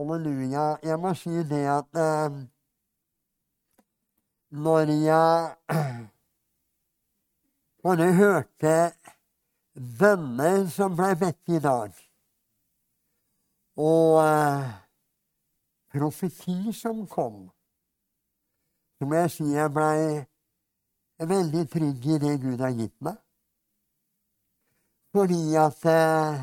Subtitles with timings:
[0.00, 0.78] Halleluja.
[0.82, 2.36] Jeg må si det at eh,
[4.50, 5.56] når jeg
[7.84, 8.76] bare hørte
[10.00, 11.92] bønner som ble bedt i dag,
[13.76, 14.70] og eh,
[15.92, 17.42] profeti som kom,
[18.96, 23.20] så må jeg si jeg blei veldig trygg i det Gud har gitt meg.
[25.12, 26.40] Fordi at eh,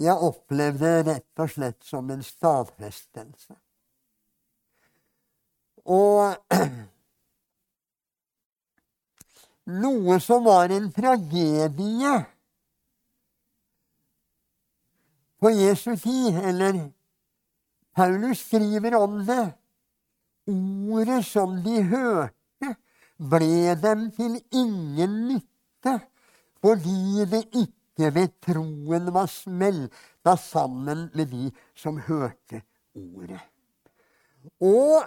[0.00, 3.54] jeg opplevde det rett og slett som en stadfestelse.
[5.84, 6.34] Og
[9.84, 12.14] noe som var en tragedie
[15.44, 16.80] på Jesu tid, eller
[17.94, 19.44] Paulus skriver om det.
[20.48, 22.74] Ordet som de hørte,
[23.16, 26.00] ble dem til ingen nytte
[26.64, 32.62] fordi det ikke ved troen var smelta sammen med de som hørte
[32.94, 33.40] ordet.
[34.60, 35.04] Og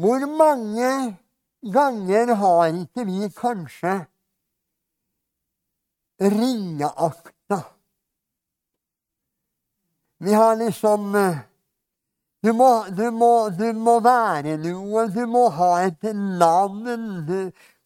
[0.00, 1.16] hvor mange
[1.72, 3.94] ganger har ikke vi kanskje
[6.20, 7.60] ringeakta?
[10.20, 11.14] Vi har liksom
[12.40, 16.06] du må, du, må, du må, være noe, du må ha et
[16.40, 16.86] navn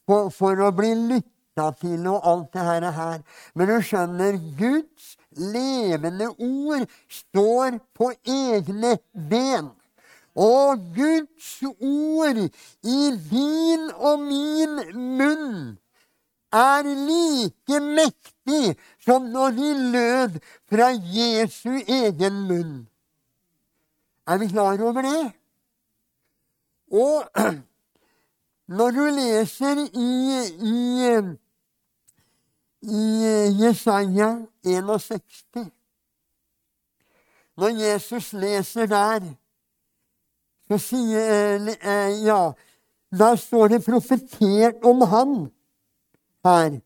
[0.06, 3.22] for, for å bli lytta til og alt det her.
[3.54, 8.98] Men du skjønner, Guds levende ord står på egne
[9.30, 9.70] ben.
[10.34, 12.40] Og Guds ord
[12.82, 14.80] i din og min
[15.18, 15.78] munn
[16.54, 22.74] er like mektig som når de lød fra Jesu egen munn.
[24.26, 25.32] Er vi klar over det?
[26.90, 27.24] Og
[28.78, 30.10] når du leser i,
[30.58, 31.34] i
[32.84, 35.66] i eh, Jesaja 61.
[37.56, 39.26] Når Jesus leser der,
[40.68, 42.52] så sier eh, Ja,
[43.18, 45.34] da står det profetert om han
[46.44, 46.80] her.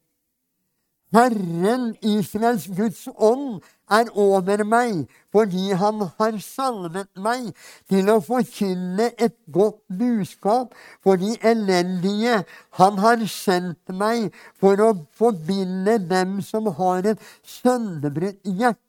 [1.12, 7.50] Herren, Israels Guds ånd, er over meg, fordi han har salvet meg
[7.90, 12.42] til å forkynne et godt budskap for de elendige.
[12.80, 18.84] Han har sendt meg for å forbinde dem som har et sønderbrutt hjerte,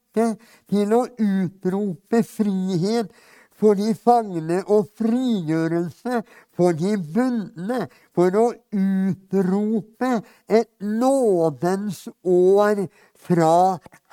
[0.67, 3.11] til å utrope frihet
[3.59, 6.23] for de fangne og frigjørelse
[6.55, 7.85] for de bundne,
[8.15, 10.11] for å utrope
[10.47, 12.85] et nådens år
[13.27, 13.53] fra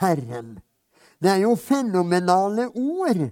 [0.03, 0.57] Herren.
[1.23, 3.23] Det er jo fenomenale ord.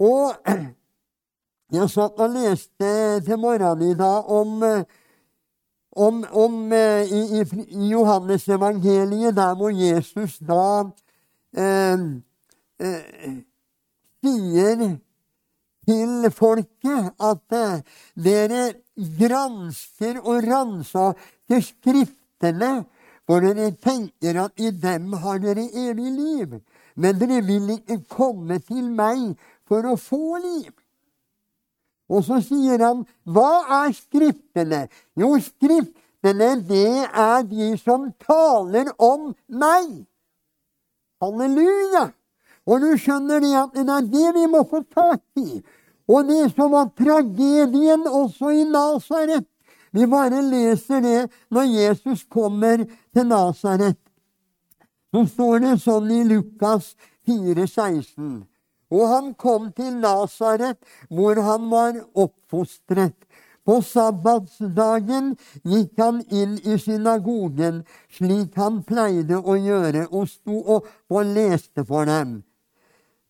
[0.00, 0.50] Og
[1.76, 4.64] jeg satt og leste til morgenen i dag om,
[5.96, 10.64] om, om i, i, i Johannes evangeliet, der hvor Jesus da
[11.56, 12.00] eh,
[12.80, 13.38] eh,
[14.20, 14.98] sier
[15.88, 17.82] til folket at eh,
[18.14, 18.64] dere
[19.18, 22.84] gransker og ransaker Skriftene,
[23.30, 26.54] for dere tenker at i dem har dere evig liv.
[26.98, 29.36] Men dere vil ikke komme til meg
[29.70, 30.72] for å få liv.
[32.10, 34.88] Og så sier han, hva er Skriftene?
[35.14, 39.92] Jo, Skriftene, det er de som taler om meg.
[41.22, 42.08] Halleluja!
[42.66, 45.62] Og du skjønner det at det er det vi må få tak i.
[46.10, 49.46] Og det som var tragedien også i Nasaret.
[49.90, 51.20] Vi bare leser det
[51.50, 53.98] når Jesus kommer til Nasaret.
[55.10, 56.92] Så står det sånn i Lukas
[57.26, 58.44] 4, 16.
[58.90, 60.78] Og han kom til Nasaret,
[61.10, 63.16] hvor han var oppfostret.
[63.66, 65.34] På sabbatsdagen
[65.68, 71.84] gikk han inn i synagogen, slik han pleide å gjøre, og sto opp og leste
[71.86, 72.40] for dem.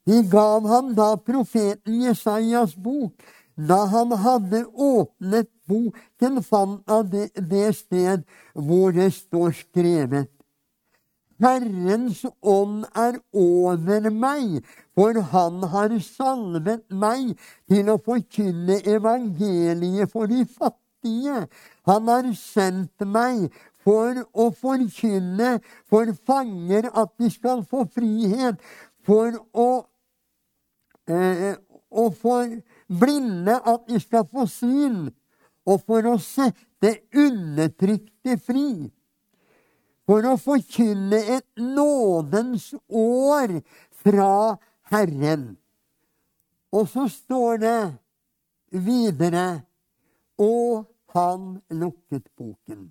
[0.09, 3.13] De gav ham da profeten Jesajas bok.
[3.57, 8.23] Da han hadde åpnet boken, fant han det, det sted
[8.55, 10.31] hvor det står skrevet.
[11.41, 14.61] Herrens ånd er over meg,
[14.95, 17.33] for han har salvet meg
[17.71, 21.47] til å forkynne evangeliet for de fattige.
[21.89, 23.49] Han har sendt meg
[23.81, 25.57] for å forkynne
[25.89, 28.61] for fanger at de skal få frihet,
[29.09, 29.71] for å
[31.09, 31.57] eh,
[31.91, 32.53] og for
[32.91, 35.09] blinde at de skal få syn,
[35.69, 38.91] og for å sette undertrykte fri.
[40.09, 43.61] For å forkynne et nådens år
[44.03, 44.57] fra
[44.91, 45.53] Herren.
[46.75, 47.81] Og så står det
[48.71, 49.49] videre
[50.41, 52.87] Og han lukket boken.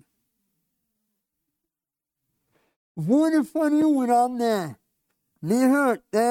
[2.94, 4.79] Hvorfor gjorde han det?
[5.40, 6.22] Vi hørte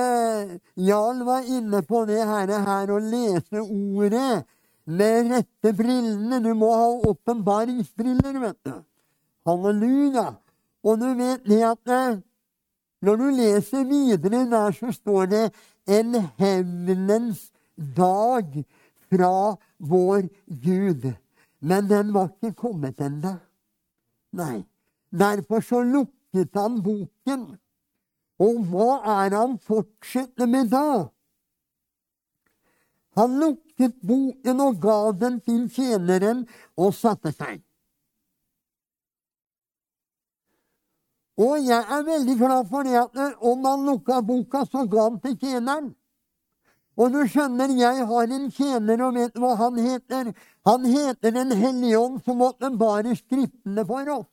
[0.77, 4.44] Jarl var inne på det her, her å lese ordet
[4.85, 6.41] med rette brillene.
[6.45, 8.75] Du må ha åpenbaringsbriller, vet du.
[9.50, 10.27] Halleluja.
[10.85, 12.19] Og du vet det at eh,
[13.01, 15.45] når du leser videre der, så står det
[15.89, 17.47] en hevnens
[17.97, 18.59] dag
[19.09, 21.09] fra vår Gud.
[21.59, 23.39] Men den var ikke kommet ennå.
[24.38, 24.61] Nei.
[25.09, 27.57] Derfor så lukket han boken.
[28.39, 28.91] Og hva
[29.24, 31.09] er han fortsetter med da?
[33.19, 36.45] Han lukket boken og ga den til tjeneren
[36.80, 37.59] og satte seg.
[41.39, 45.19] Og jeg er veldig glad for det at om han lukka boka, så ga han
[45.24, 45.94] til tjeneren.
[47.00, 50.33] Og du skjønner, jeg har en tjener, og vet hva han heter?
[50.68, 54.27] Han heter Den hellige ånd, som åpenbarer Skriftene for oss.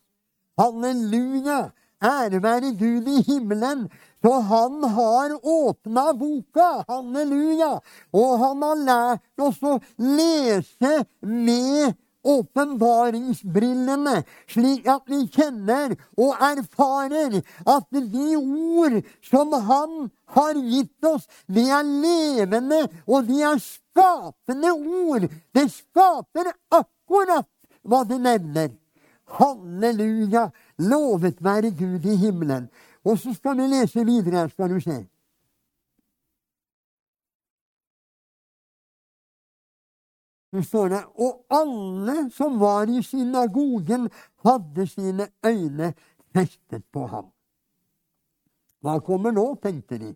[0.58, 1.70] Halleluja!
[2.04, 3.88] Ære være Gud i himmelen.
[4.22, 6.84] Så han har åpna boka.
[6.88, 7.78] Halleluja!
[8.12, 11.94] Og han har lært oss å lese med
[12.26, 14.16] åpenbaringsbrillene,
[14.50, 21.68] slik at vi kjenner og erfarer at de ord som Han har gitt oss, de
[21.70, 25.28] er levende, og de er skapende ord.
[25.54, 27.46] Det skaper akkurat
[27.86, 28.74] hva det nevner.
[29.38, 30.50] Halleluja!
[30.78, 32.68] Lovet være Gud i himmelen.
[33.04, 34.96] Og så skal vi lese videre, skal du se.
[40.54, 44.10] Så står det Og alle som var i synagogen,
[44.44, 45.94] hadde sine øyne
[46.32, 47.32] festet på ham.
[48.80, 50.14] Hva kommer nå, tenkte de.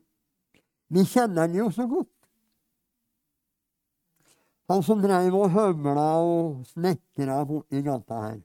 [0.90, 2.12] Vi kjenner han jo så godt.
[4.70, 8.38] Han som dreiv og høvla og snekra borti gata her.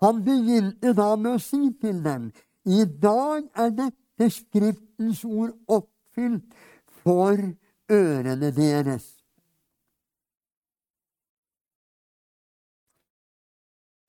[0.00, 2.30] Han begynte da med å si til dem
[2.64, 6.52] i dag er dette Skriftens ord oppfylt
[7.00, 7.40] for
[7.88, 9.06] ørene deres.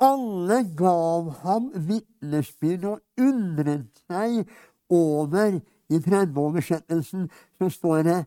[0.02, 4.50] Alle gav ham vitnesbyrd og undret seg
[4.92, 5.62] over
[5.92, 7.28] I 30-oversettelsen
[7.60, 8.20] så står det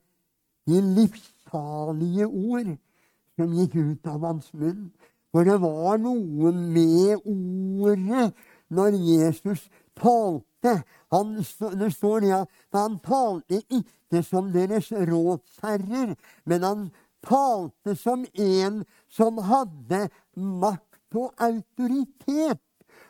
[0.68, 2.74] de livssalige ord
[3.34, 4.92] som gikk ut av hans munn.
[5.34, 8.28] For det var noe med ordet
[8.70, 9.64] når Jesus
[9.98, 10.76] talte.
[11.10, 11.40] Han,
[11.80, 16.14] det står det at han talte ikke som deres rådsherrer,
[16.46, 16.84] men han
[17.26, 20.04] talte som en som hadde
[20.38, 22.62] makt og autoritet.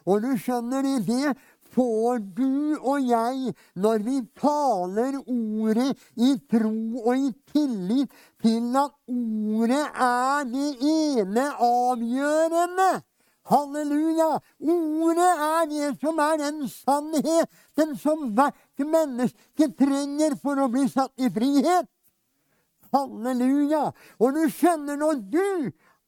[0.09, 1.37] Og du skjønner det, det
[1.75, 8.13] får du og jeg når vi taler ordet i tro og i tillit
[8.43, 12.93] til at ordet er det ene avgjørende.
[13.45, 14.31] Halleluja!
[14.61, 21.13] Ordet er det som er den sannheten som hvert menneske trenger for å bli satt
[21.21, 21.91] i frihet.
[22.95, 23.91] Halleluja!
[24.23, 25.45] Og du skjønner, når du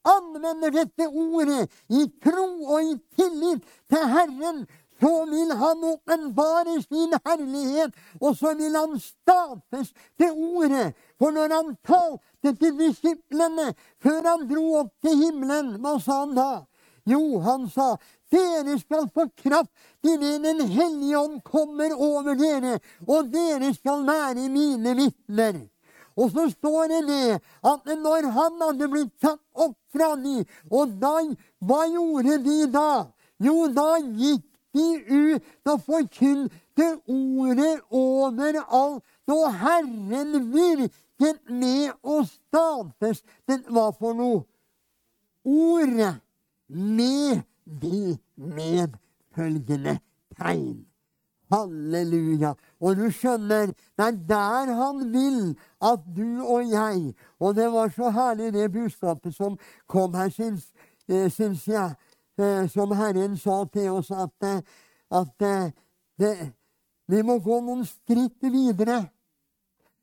[0.07, 4.65] anvender dette ordet i tro og i tillit til Herren,
[5.01, 10.95] så vil han åpenbare sin herlighet, og så vil han stadfeste ordet.
[11.19, 13.73] For når han talte til disiplene
[14.03, 16.51] før han dro opp til himmelen, hva sa han da?
[17.07, 17.95] Jo, han sa,
[18.33, 19.71] dere skal få kraft
[20.03, 25.61] til Den hellige ånd kommer over dere, og dere skal være mine vitner.
[26.17, 27.39] Og så står det det
[27.71, 30.41] at når han hadde blitt tatt opp fra de,
[30.73, 31.19] og da,
[31.61, 32.91] hva gjorde de da?
[33.45, 34.47] Jo, da gikk
[35.09, 39.05] ut og forkynte ordet overalt.
[39.27, 44.45] Og Herren virket med å stadfeste hva for noe?
[45.47, 46.17] Ordet
[46.69, 49.99] med de medfølgende
[50.37, 50.85] tegn.
[51.53, 52.55] Halleluja.
[52.81, 57.89] Og du skjønner, det er der han vil at du og jeg Og det var
[57.95, 60.73] så herlig, det budskapet som kom her, syns,
[61.09, 61.95] eh, syns jeg.
[62.39, 64.61] Eh, som Herren sa til oss, at, eh,
[65.11, 65.45] at
[66.19, 66.53] det,
[67.09, 69.07] vi må gå noen skritt videre.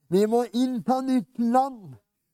[0.10, 1.94] Vi må innta nytt land.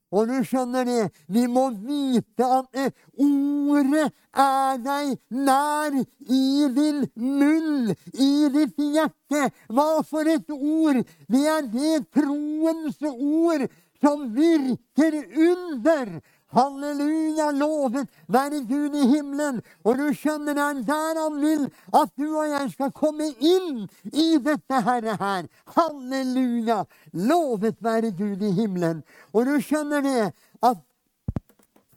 [0.10, 7.04] Og du skjønner det, vi må vite at eh, ordet er deg nær i din
[7.14, 9.44] munn, i ditt hjerte.
[9.70, 11.04] Hva for et ord!
[11.30, 13.68] Det er det troens ord
[14.02, 15.20] som virker
[15.52, 16.18] under.
[16.50, 19.62] Halleluja, lovet være Gud i himmelen.
[19.86, 23.84] Og du skjønner det er der han vil at du og jeg skal komme inn
[24.10, 25.50] i dette herre her.
[25.76, 29.04] Halleluja, lovet være Gud i himmelen.
[29.34, 30.32] Og du skjønner det
[30.66, 30.82] at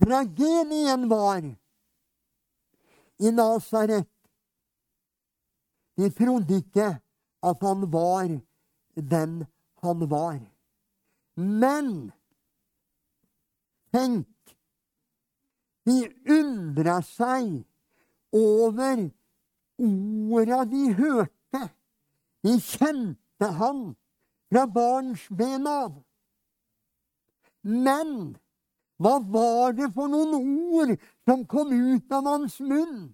[0.05, 1.41] tragedien var
[3.23, 4.09] i Nasaret.
[5.97, 6.91] De trodde ikke
[7.43, 8.29] at han var
[8.97, 9.45] den
[9.83, 10.41] han var.
[11.37, 12.13] Men
[13.93, 14.29] tenk
[15.89, 15.99] De
[16.31, 17.63] undra seg
[18.33, 19.09] over
[19.83, 21.63] orda de hørte.
[22.43, 23.83] De kjente han
[24.53, 25.97] fra barns ben av.
[27.63, 28.35] Men
[29.03, 30.35] hva var det for noen
[30.79, 30.95] ord
[31.27, 33.11] som kom ut av hans munn?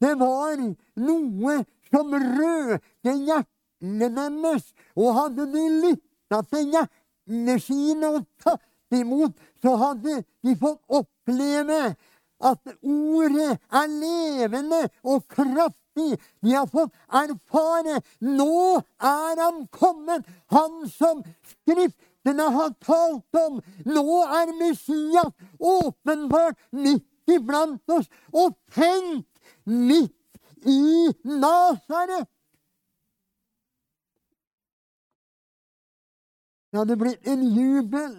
[0.00, 0.56] Det var
[1.00, 1.56] noe
[1.88, 8.64] som rørte hjertene deres, og hadde de lytta til hjertene sine og tatt
[8.94, 11.96] imot, så hadde de fått oppleve
[12.44, 16.18] at ordet er levende og kraftig.
[16.44, 21.24] De har fått erfare nå er han kommet, han som
[21.54, 23.62] Skriftene har talt om.
[23.88, 28.10] Nå er Messias åpenbart midt iblant oss.
[28.32, 29.24] Og tenk
[29.64, 30.12] midt
[30.66, 32.28] i Nasaret.
[36.70, 38.16] Det hadde blitt en jubel.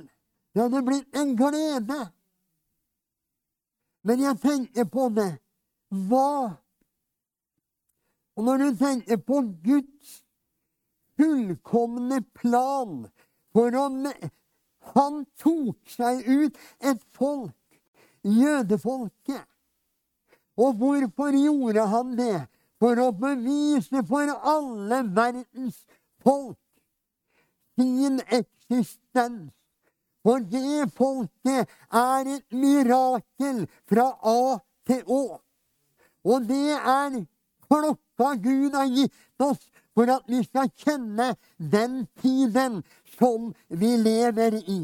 [0.57, 1.97] Det hadde blitt en glede.
[4.01, 5.35] Men jeg tenker på det.
[6.09, 6.55] Hva?
[8.33, 10.15] Og når du tenker på Guds
[11.13, 13.03] fullkomne plan
[13.53, 13.83] for å
[14.95, 17.77] Han tok seg ut et folk,
[18.23, 19.43] jødefolket.
[20.57, 22.47] Og hvorfor gjorde han det?
[22.81, 25.83] For å bevise for alle verdens
[26.25, 26.57] folk
[27.77, 29.56] sin eksistens.
[30.27, 34.57] For det folket er et mirakel fra A
[34.89, 35.21] til Å.
[36.27, 37.21] Og det er
[37.63, 39.61] klokka Gud har gitt oss
[39.95, 42.81] for at vi skal kjenne den tiden
[43.15, 44.81] som vi lever i.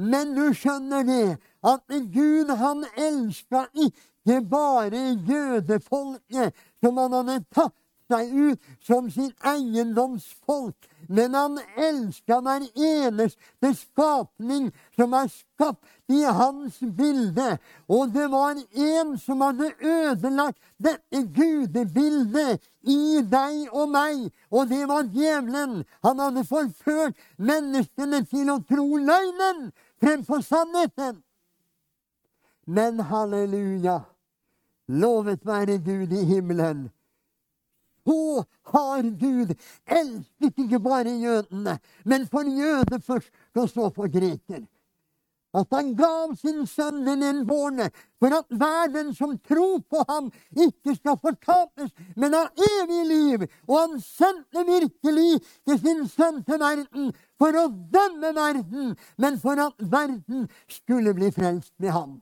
[0.00, 7.76] Men du skjønner det, at Gud han elska ikke bare jødefolket som han hadde tatt
[8.08, 16.20] seg ut som sin eiendomsfolk, men han elska hver eneste skapning som er skapt i
[16.22, 17.56] hans bilde.
[17.90, 24.84] Og det var en som hadde ødelagt dette gudebildet i deg og meg, og det
[24.86, 25.82] var djevelen.
[26.06, 29.66] Han hadde forført menneskene til å tro løgnen
[29.98, 31.18] fremfor sannheten.
[32.70, 33.98] Men halleluja,
[34.86, 36.86] lovet være Gud i himmelen.
[38.06, 39.54] Så har Gud
[39.86, 44.66] elsket ikke bare jødene, men for jøder først, og så for greker.
[45.54, 47.88] At han gav sin sønn den enbårne,
[48.22, 53.46] for at verden som tror på ham, ikke skal fortapes, men ha evig liv.
[53.66, 59.58] Og han sendte virkelig til sin sønn til verden for å dømme verden, men for
[59.66, 62.20] at verden skulle bli frelst med ham.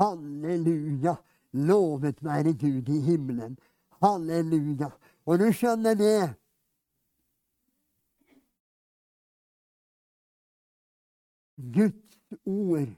[0.00, 1.16] Halleluja!
[1.52, 3.58] Lovet være Gud i himmelen.
[4.02, 4.90] Halleluja!
[5.26, 6.34] Og du skjønner det
[11.72, 12.90] Guds ord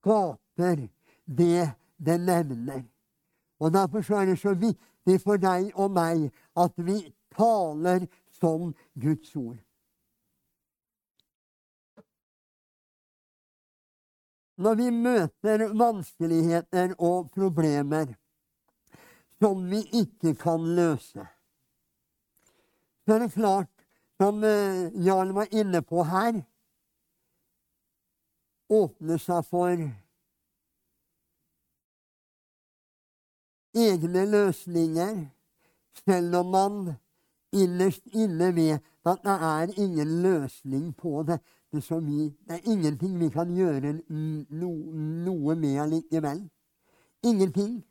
[0.00, 0.88] skaper
[1.26, 2.82] det det nevner.
[3.60, 7.02] Og Derfor er det så viktig for deg og meg at vi
[7.36, 8.08] taler
[8.40, 9.60] som Guds ord.
[14.60, 18.10] når vi møter vanskeligheter og problemer
[19.40, 21.26] som vi ikke kan løse.
[23.04, 23.70] Så er det klart,
[24.20, 26.42] som eh, Jarl var inne på her,
[28.70, 29.72] åpner seg for
[33.74, 35.24] egne løsninger,
[36.04, 36.76] selv om man
[37.52, 41.40] innerst inne vet at det er ingen løsning på det
[41.72, 43.92] det, vi, det er ingenting vi kan gjøre
[44.50, 44.70] no,
[45.24, 46.42] noe med allikevel.
[47.22, 47.84] Ingenting.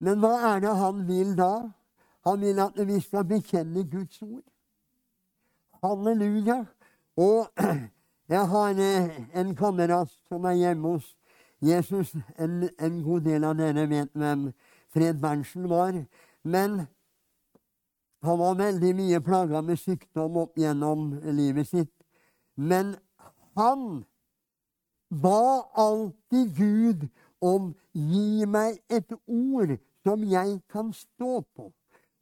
[0.00, 1.52] Men hva er det han vil da?
[2.26, 4.42] Han vil at vi skal bekjenne Guds ord.
[5.82, 6.64] Halleluja.
[7.16, 7.46] Og
[8.34, 11.14] jeg har eh, en kamerat som er hjemme hos
[11.62, 12.12] Jesus.
[12.38, 14.50] En, en god del av dere vet hvem
[14.92, 16.02] Fred Berntsen var.
[16.42, 16.86] Men
[18.26, 21.92] han var veldig mye plaga med sykdom opp gjennom livet sitt.
[22.56, 22.96] Men
[23.56, 24.04] han
[25.08, 27.08] ba alltid Gud
[27.40, 29.76] om 'gi meg et ord
[30.06, 31.72] som jeg kan stå på'.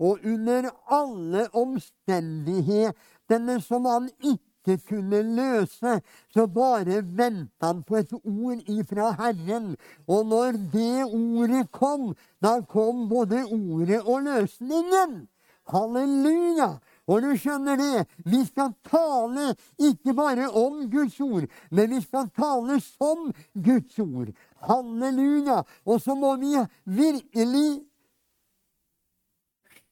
[0.00, 6.00] Og under alle omstendighetene som han ikke kunne løse,
[6.34, 9.76] så bare venta han på et ord ifra Herren.
[10.08, 15.28] Og når det ordet kom, da kom både ordet og løsningen.
[15.68, 16.78] Halleluja!
[17.06, 22.30] Og du skjønner det, vi skal tale ikke bare om Guds ord, men vi skal
[22.36, 24.32] tale som Guds ord.
[24.68, 25.62] Halleluja!
[25.86, 26.54] Og så må vi
[26.84, 27.68] virkelig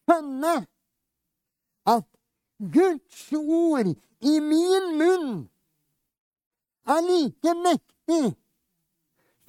[0.02, 0.54] skjønne
[1.88, 2.06] at
[2.58, 3.88] Guds ord
[4.22, 5.32] i min munn
[6.86, 8.34] er like mektig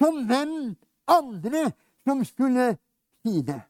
[0.02, 0.74] som hvem
[1.10, 1.70] andre
[2.04, 2.74] som skulle
[3.22, 3.60] si det.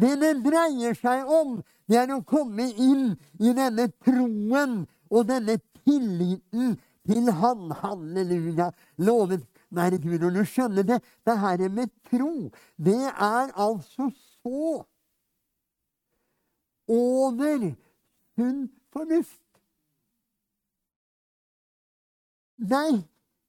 [0.00, 1.58] Det det dreier seg om,
[1.90, 6.76] det er å komme inn i denne troen og denne tilliten
[7.06, 7.70] til Han.
[7.82, 8.70] Halleluja.
[8.98, 10.24] Lovet være Gud.
[10.26, 14.10] Og du skjønner det, det her med tro, det er altså
[14.42, 14.84] så
[16.90, 17.70] over
[18.36, 19.46] sunn fornuft.
[22.58, 23.00] Nei,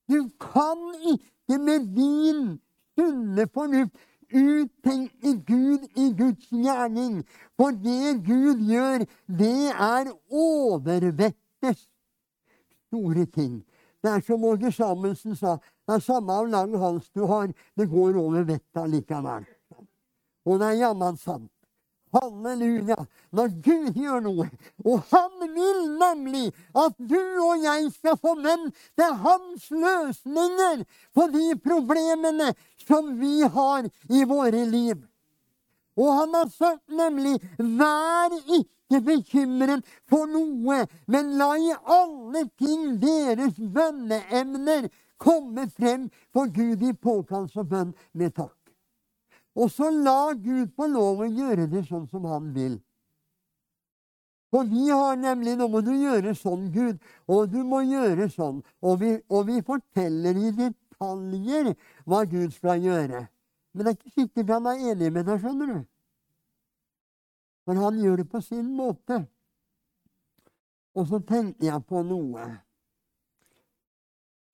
[0.08, 2.60] du kan ikke med din
[2.96, 3.98] sunne fornuft
[4.32, 7.24] uttenke Gud i Guds gjerning.
[7.60, 11.91] For det Gud gjør, det er overvettes
[12.92, 13.62] store ting.
[14.04, 15.56] Det er som Åge Samuelsen sa,
[15.88, 19.48] det er samme av lang hals du har, det går over vettet likevel.
[20.46, 21.52] Og det er jammen sant.
[22.12, 22.98] Halleluja!
[23.32, 24.48] Når Gud gjør noe,
[24.84, 28.68] og Han vil nemlig at du og jeg skal få menn
[29.00, 30.84] til hans løsninger
[31.16, 32.52] på de problemene
[32.84, 35.00] som vi har i våre liv.
[35.96, 43.00] Og han har sagt nemlig 'vær ikke bekymret for noe', men la i alle ting
[43.00, 48.58] deres bønneemner komme frem for Gud i påkallelse og bønn med takk.
[49.56, 52.80] Og så la Gud få lov å gjøre det sånn som han vil.
[54.52, 58.60] For vi har nemlig Nå må du gjøre sånn, Gud, og du må gjøre sånn.
[58.84, 61.72] Og vi, og vi forteller i detaljer
[62.06, 63.26] hva Gud skal gjøre.
[63.72, 65.80] Men det er ikke sikkert han er enig med deg, skjønner du.
[67.66, 69.22] For han gjør det på sin måte.
[70.98, 72.48] Og så tenkte jeg på noe.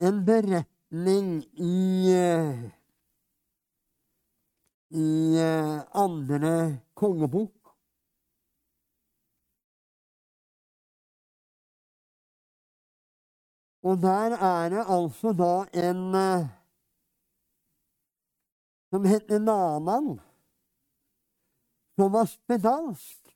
[0.03, 1.75] En beretning i
[4.89, 7.73] i eh, andre kongebok.
[13.83, 15.53] Og der er det altså da
[15.87, 16.47] en eh,
[18.89, 20.19] som heter Naman,
[21.97, 23.33] som var spedalsk.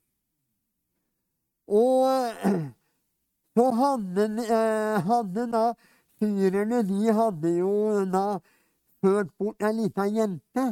[1.67, 2.61] Og eh,
[3.57, 4.27] så hadde,
[5.07, 5.65] hadde da
[6.21, 7.73] syrerne De hadde jo
[8.13, 8.25] da
[9.01, 10.65] ført bort ei lita jente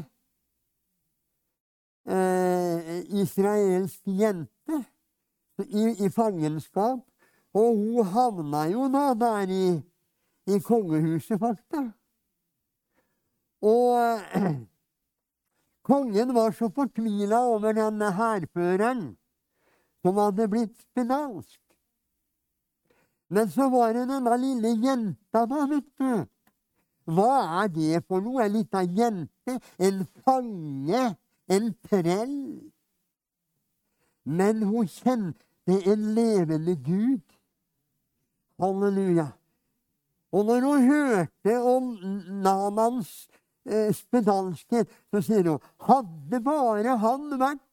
[2.09, 4.83] eh, israelsk jente
[5.65, 6.99] i, i, fangenskap.
[7.53, 9.65] Og hun havna jo da der i,
[10.53, 11.95] i kongehuset, faktisk.
[13.61, 14.51] Og eh,
[15.89, 19.07] kongen var så fortvila over denne hærføreren
[20.03, 21.59] som hadde blitt spedalsk.
[23.29, 26.13] Men så var det denne lille jenta, da, vet du.
[27.09, 28.45] Hva er det for noe?
[28.45, 29.57] Ei lita jente?
[29.81, 31.09] En fange?
[31.49, 32.37] en trell.
[34.23, 37.25] Men hun kjente en levende Gud.
[38.59, 39.27] Halleluja.
[40.31, 41.83] Og når hun hørte om
[42.43, 43.27] Namans
[43.65, 47.65] eh, så sier hun hadde bare han vært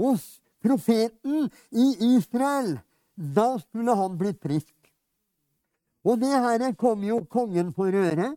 [0.00, 0.24] hos
[0.64, 2.76] profeten i Israel,
[3.16, 4.74] da skulle han blitt frisk.
[6.06, 8.34] Og det her kom jo kongen for øre.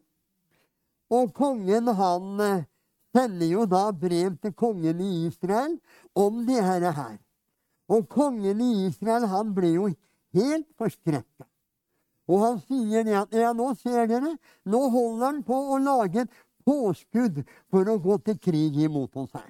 [1.09, 2.65] Og kongen, han eh,
[3.13, 5.77] sender jo da brev til kongen i Israel
[6.17, 7.17] om det her.
[7.89, 9.87] Og kongen i Israel han ble jo
[10.37, 11.45] helt forskrekka.
[12.29, 14.35] Og han sier det at ja, nå ser dere,
[14.69, 16.35] nå holder han på å lage et
[16.69, 19.49] påskudd for å gå til krig imot oss her.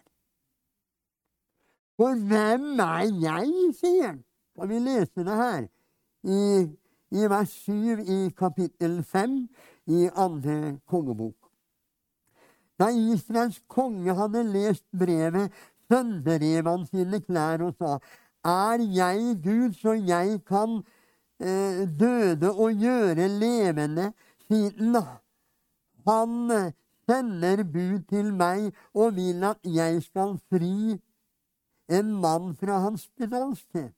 [2.00, 4.22] For hvem er jeg, sier han.
[4.56, 5.66] Skal vi leser det her
[6.24, 6.40] i,
[7.16, 9.36] i vers 7 i kapittel 5
[9.92, 11.36] i andre kongebok.
[12.80, 15.52] Da Israels konge hadde lest brevet,
[15.92, 18.00] sønderrev han sine klær og sa:"
[18.46, 20.78] Er jeg Gud, så jeg kan
[21.40, 24.14] eh, døde og gjøre levende,
[24.48, 24.96] siden
[26.08, 26.52] han
[27.10, 31.00] sender bud til meg og vil at jeg skal fri
[31.90, 33.96] en mann fra hans spedalskhet.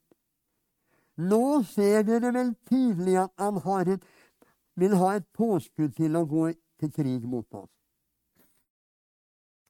[1.17, 3.59] Nå ser dere vel tydelig at han
[3.91, 4.03] et,
[4.75, 6.47] vil ha et påskudd til å gå
[6.79, 7.71] til krig mot oss.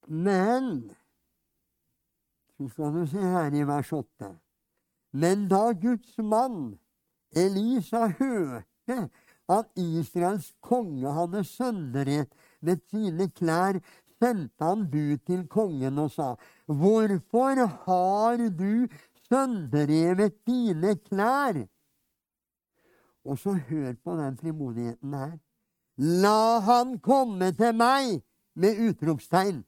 [0.08, 0.92] Men
[2.58, 4.28] Så skal du se her i vers 8.
[5.18, 6.78] Men da Guds mann
[7.34, 9.10] Elisa hørte
[9.50, 12.30] at Israels konge hadde sønderhet
[12.62, 13.80] ved sine klær,
[14.20, 18.88] sendte han bud til kongen og sa:" Hvorfor har du
[19.30, 21.68] sønderrevet dine klær?
[23.26, 25.38] Og så hør på den frimodigheten her.
[25.98, 28.24] La han komme til meg!
[28.56, 29.64] Med utropstegn.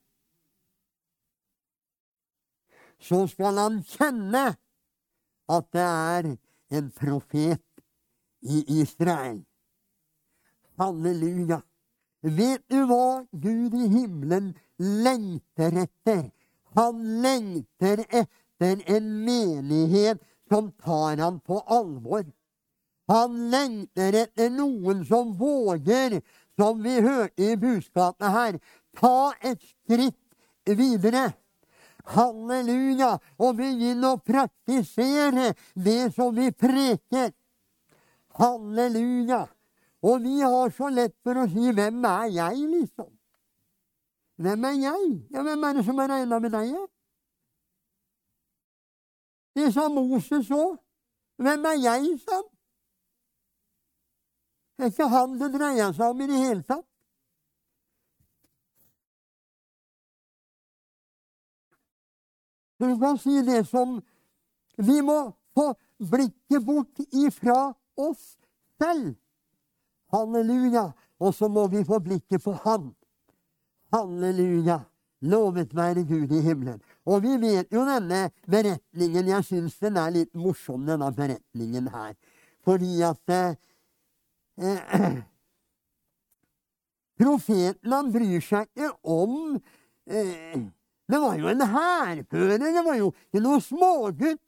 [3.04, 4.44] så skal han kjenne
[5.52, 6.30] at det er
[6.78, 7.64] en profet
[8.42, 9.42] i Israel.
[10.80, 11.60] Halleluja.
[12.24, 16.30] Vet du hva Gud i himmelen lengter etter?
[16.76, 22.24] Han lengter etter en menighet som tar ham på alvor.
[23.12, 26.22] Han lengter etter noen som våger,
[26.56, 28.60] som vi hørte i budskapet her,
[28.96, 31.34] ta et skritt videre.
[32.16, 33.18] Halleluja!
[33.40, 37.34] Og begynne å praktisere det som vi preker.
[38.40, 39.44] Halleluja!
[40.04, 43.12] Og vi har så lett for å si 'Hvem er jeg', liksom?
[44.36, 45.28] Hvem er jeg?
[45.32, 46.74] Ja, hvem er det som har regna med deg?
[49.56, 50.78] Det sa Moses òg.
[51.38, 52.50] Hvem er jeg, sa han.
[54.78, 56.88] Det er ikke han det dreier seg om i det hele tatt.
[62.80, 64.02] Så Du kan si det som
[64.78, 65.74] Vi må få
[66.10, 68.38] blikket bort ifra oss
[68.82, 69.14] selv.
[70.14, 70.92] Halleluja.
[71.20, 72.92] Og så må vi få blikket på Han.
[73.94, 74.80] Halleluja.
[75.24, 76.82] Lovet være Gud i himmelen.
[77.06, 79.28] Og vi vet jo denne beretningen.
[79.28, 82.18] Jeg syns den er litt morsom, denne beretningen her.
[82.64, 83.56] Fordi at eh,
[87.24, 89.56] Profeten han bryr seg ikke om
[90.10, 90.60] eh,
[91.08, 92.58] Det var jo en hærfører.
[92.60, 94.43] Det var jo ikke noe smågutt.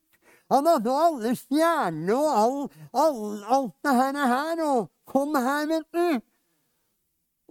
[0.54, 2.58] Han hadde alle stjernene og all,
[2.94, 3.22] all,
[3.58, 6.22] alt det her, og kom her, vet du.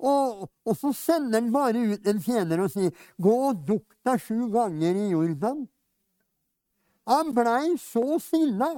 [0.05, 2.91] Og, og, så sender han bare ut en tjener og sier
[3.23, 5.67] 'gå og dukk deg sju ganger i Jordan'.
[7.07, 8.75] Han blei så sinna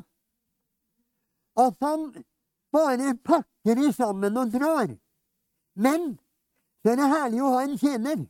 [1.57, 2.13] at han
[2.73, 4.89] bare pakker det sammen og drar.
[5.75, 6.19] Men
[6.85, 8.27] det er herlig å ha en tjener.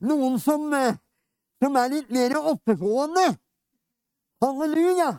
[0.00, 0.98] Noen som, eh,
[1.62, 3.38] som er litt mer oppegående.
[4.42, 5.12] Halleluja!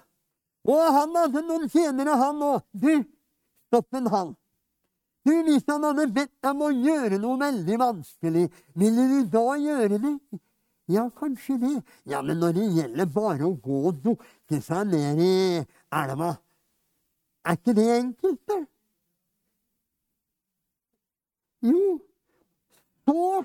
[0.69, 2.61] Og han hadde noen tjenere, han òg.
[2.71, 2.91] Du,
[3.69, 4.35] stopp en hal.
[5.27, 8.45] Du, hvis han hadde bedt deg om å gjøre noe veldig vanskelig,
[8.79, 10.13] ville du da gjøre det?
[10.89, 11.75] Ja, kanskje det.
[12.09, 15.33] Ja, men når det gjelder bare å gå og dukke seg ned i
[15.99, 16.33] elva,
[17.45, 18.57] er ikke det enkelt, da?
[21.69, 21.99] Jo,
[23.05, 23.43] så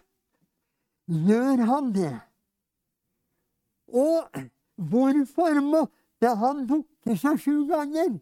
[1.28, 2.14] gjør han det.
[3.94, 4.38] Og
[4.76, 8.16] Hvorfor måtte han dukke seg sju ganger?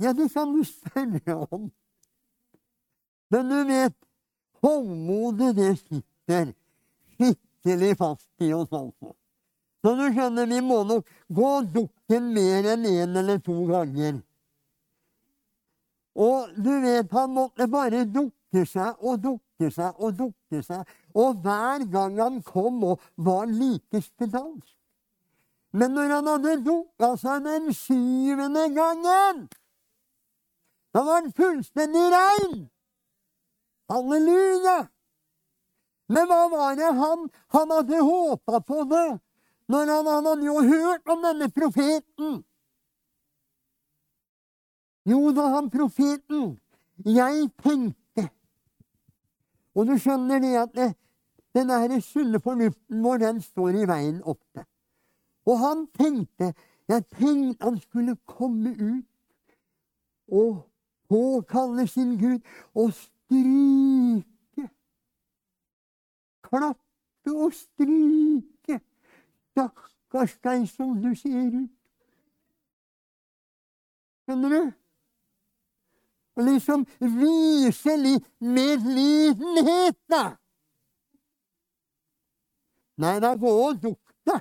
[0.00, 1.70] Ja, det kan du spørre om.
[3.30, 3.96] Men du vet,
[4.62, 6.52] håndmodet, det sitter
[7.16, 9.14] skikkelig fast i oss, altså.
[9.80, 14.18] Så du skjønner, vi må nok gå dukken mer enn én en eller to ganger.
[16.20, 20.84] Og du vet, han måtte bare dukke seg og dukke seg og dukke seg.
[21.14, 24.76] Og hver gang han kom, og var like spedalsk.
[25.72, 29.44] Men når han hadde dukka seg den syvende gangen,
[30.90, 32.64] da var han fullstendig rein.
[33.90, 34.78] Halleluja!
[36.10, 39.08] Men hva var det han, han hadde håpa på det,
[39.70, 42.40] når han, han hadde jo hørt om denne profeten?
[45.06, 46.58] Jo da, han profeten.
[47.06, 47.99] Jeg tenkte
[49.74, 50.88] Og du skjønner det at det,
[51.54, 54.64] den denne sunne fornuften vår, den står i veien ofte.
[55.46, 56.54] Og han tenkte
[56.90, 59.06] Jeg tenkte han skulle komme ut
[60.32, 60.70] og
[61.08, 62.40] påkalle sin Gud
[62.74, 64.70] og stryke.
[66.42, 68.80] Klappe og stryke.
[69.50, 71.70] Stakkars deg som du ser ut.
[74.26, 74.79] Skjønner du?
[76.40, 80.22] Og liksom vise litt medlidenhet, da.
[83.00, 84.40] Nei, da gå og dukk deg.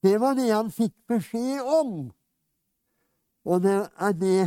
[0.00, 1.92] Det var det han fikk beskjed om.
[3.44, 4.46] Og det er det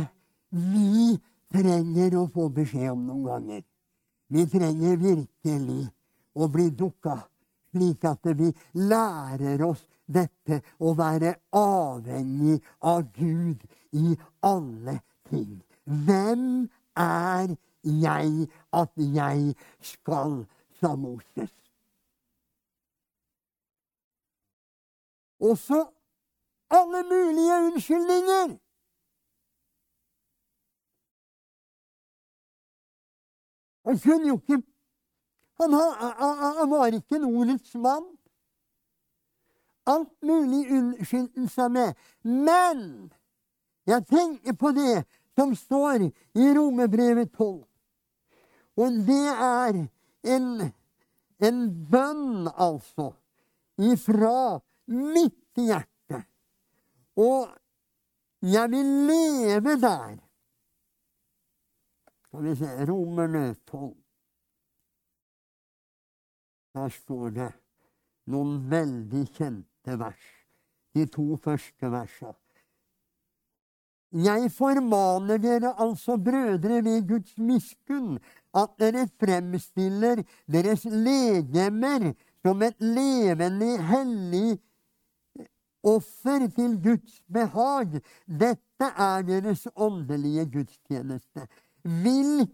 [0.54, 1.14] vi
[1.54, 3.62] trenger å få beskjed om noen ganger.
[4.34, 5.84] Vi trenger virkelig
[6.34, 7.18] å bli dukka,
[7.70, 8.50] slik at vi
[8.82, 13.62] lærer oss dette å være avhengig av Gud
[13.94, 14.98] i alle
[15.30, 15.62] ting.
[15.84, 20.46] Hvem er jeg at jeg skal,
[20.80, 21.52] sa Moses.
[25.40, 25.86] Også
[26.70, 28.58] alle mulige unnskyldninger.
[33.86, 34.62] Han kunne jo ikke
[35.60, 35.70] Han,
[36.70, 38.04] var ikke en ordets mann.
[39.86, 41.94] Alt mulig unnskyldelse med.
[42.22, 43.12] Men
[43.86, 47.64] jeg tenker på det som står i Romebrevet 12.
[48.76, 49.80] Og det er
[50.34, 50.48] en,
[51.38, 53.12] en bønn, altså,
[53.78, 56.22] ifra mitt hjerte.
[57.16, 57.50] Og
[58.42, 60.16] jeg vil leve der.
[62.26, 63.92] Skal vi se Romerne 12.
[66.74, 67.52] Der står det
[68.34, 70.24] noen veldig kjente vers.
[70.94, 72.34] De to første versene.
[74.14, 78.18] Jeg formaner dere altså, brødre, ved Guds miskunn,
[78.54, 82.12] at dere fremstiller deres legemer
[82.46, 84.58] som et levende, hellig
[85.82, 87.98] offer til Guds behag.
[88.26, 91.48] Dette er deres åndelige gudstjeneste.
[91.82, 92.46] Vil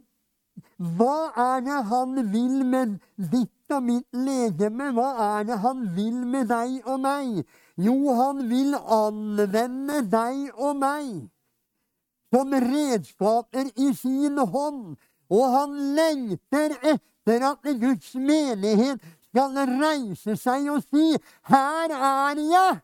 [0.76, 2.96] hva er det han vil med
[3.32, 4.88] ditt og mitt legeme?
[4.96, 7.44] Hva er det han vil med deg og meg?
[7.76, 11.28] Jo, han vil anvende deg og meg
[12.30, 14.96] som redskaper i sin hånd.
[15.30, 21.16] Og han lengter etter at Guds menighet skal reise seg og si
[21.46, 22.80] 'Her er jeg'.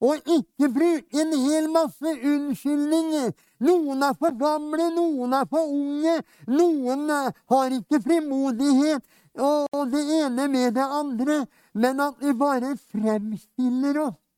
[0.00, 3.32] Og ikke bruke en hel masse unnskyldninger.
[3.60, 7.10] Noen er for gamle, noen er for unge, noen
[7.52, 9.02] har ikke frimodighet,
[9.36, 11.46] og det ene med det andre.
[11.74, 14.29] Men at vi bare fremstiller oss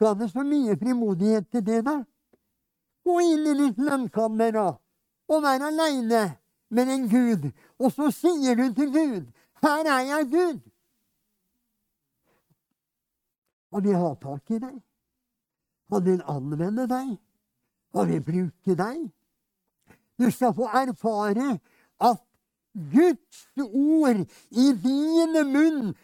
[0.00, 1.98] Skal det så mye frimodighet til det, da?
[3.04, 6.22] Gå inn i ditt lønnkammer og vær aleine
[6.72, 7.44] med en Gud.
[7.76, 9.26] Og så sier du til Gud
[9.60, 10.70] 'Her er jeg, Gud'.
[13.72, 14.82] Han vil ha tak i deg.
[15.92, 17.18] Han vil anvende deg.
[17.94, 18.98] Han vil bruke deg.
[20.18, 21.60] Du skal få erfare
[22.00, 22.24] at
[22.72, 25.94] Guds ord i din munn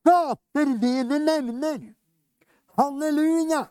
[0.00, 1.96] skaper det det nevner.
[2.76, 3.66] Halleluja!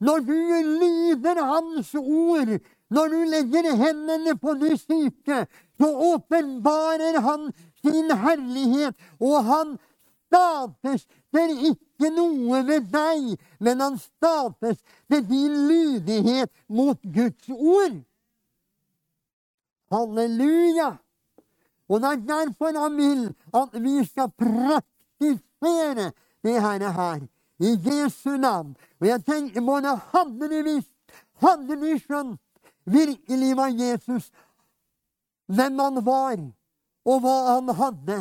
[0.00, 0.38] Når du
[0.82, 2.48] lyder Hans ord,
[2.90, 5.46] når du legger hendene på de syke,
[5.78, 9.76] så åpenbarer Han sin herlighet, og Han
[10.26, 18.02] stadfester ikke noe ved deg, men Han stadfester din lydighet mot Guds ord.
[19.92, 20.96] Halleluja!
[21.92, 27.26] Og det er derfor han vil at vi skal praktisere det her,
[27.62, 28.74] i Jesu navn.
[29.00, 30.90] Og jeg tenker både hadde de visst,
[31.42, 32.40] hadde de skjønt
[32.84, 34.30] virkelig var Jesus
[35.52, 36.38] hvem han var,
[37.04, 38.18] og hva han hadde,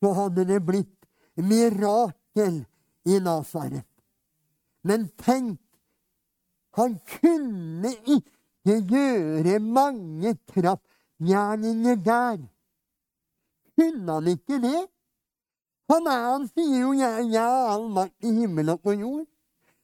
[0.00, 1.08] så hadde det blitt
[1.40, 2.60] mirakel
[3.08, 3.86] i Nasaret.
[4.86, 5.58] Men tenk,
[6.78, 12.38] han kunne ikke gjøre mange kraftgjerninger der.
[13.74, 14.84] Kunne han ikke det?
[15.90, 19.26] Han, er, sier jo 'jeg, jeg har all makt i himmel og på jord'.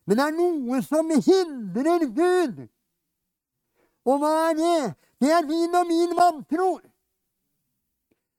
[0.06, 2.68] Men det er noe som hindrer Gud.
[4.06, 4.94] Og hva er det?
[5.20, 6.78] Det er din og min vantro.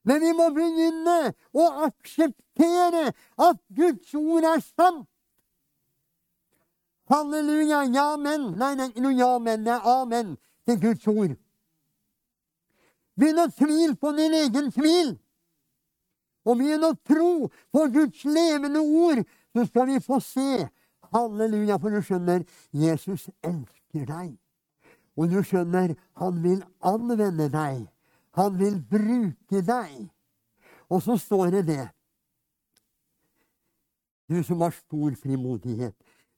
[0.08, 5.03] Men vi må begynne å akseptere at Guds ord er sant.
[7.12, 7.84] Halleluja.
[7.91, 8.53] Ja, men.
[8.56, 9.65] Nei, det er ikke noe ja, men.
[9.67, 11.36] Det er amen til Guds ord.
[13.19, 15.17] Begynn å tvile på din egen tvil
[16.47, 17.31] og begynn å tro
[17.75, 20.67] på Guds levende ord, så skal vi få se.
[21.12, 24.31] Halleluja, for du skjønner, Jesus elsker deg.
[25.17, 27.86] Og du skjønner, han vil anvende deg.
[28.38, 30.07] Han vil bruke deg.
[30.93, 31.86] Og så står det det.
[34.27, 35.95] Du som har stor frimodighet,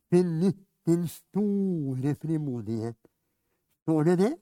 [0.10, 2.98] benytt din store frimodighet.
[3.84, 4.34] Står det det?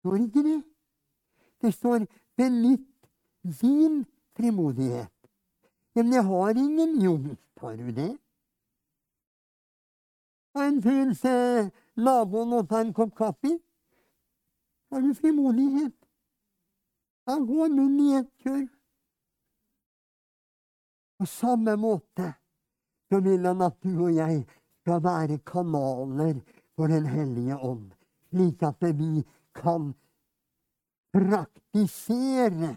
[0.00, 0.62] Står ikke det?
[1.62, 2.93] Det står 'benytt
[3.44, 4.04] din
[4.36, 5.12] frimodighet.
[5.94, 7.36] Men jeg har ingen jobb.
[7.60, 8.16] Har du det?
[10.54, 13.58] Har en tur til naboen og ta en kopp kaffe?
[14.90, 15.94] Har du frimodighet?
[17.26, 18.66] Da går munnen i ett kjør.
[21.18, 22.34] På samme måte
[23.08, 24.42] så vil han at du og jeg
[24.82, 26.40] skal være kanaler
[26.74, 27.92] for Den hellige ånd,
[28.28, 29.22] slik at vi
[29.54, 29.92] kan
[31.14, 32.74] praktisere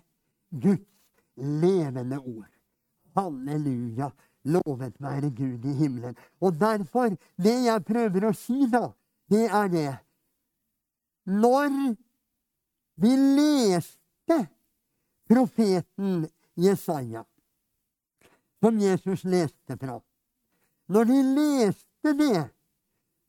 [0.50, 0.88] Guds
[1.36, 2.50] levende ord.
[3.16, 4.12] Halleluja.
[4.48, 6.16] Lovet være Gud i himmelen.
[6.40, 8.86] Og derfor, det jeg prøver å si, da,
[9.28, 9.90] det er det
[11.28, 11.74] Når
[13.04, 14.38] vi leste
[15.28, 16.24] profeten
[16.56, 17.26] Jesaja,
[18.64, 20.00] som Jesus leste fra
[20.88, 22.46] Når de leste det,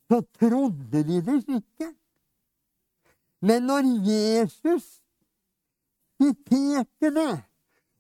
[0.09, 1.91] så trodde de det ikke.
[3.41, 5.03] Men når Jesus
[6.29, 7.43] siterte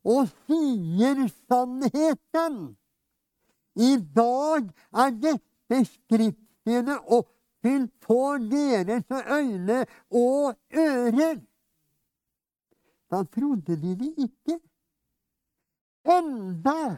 [0.04, 2.76] og sier sannheten.
[3.78, 11.40] I dag er dette skriftene oppfylt for deres øyne og ører.
[13.10, 14.58] da trodde de det ikke.
[16.04, 16.96] Enda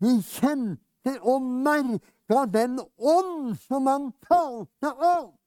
[0.00, 5.37] de kjente og merka den ånd som han talte om.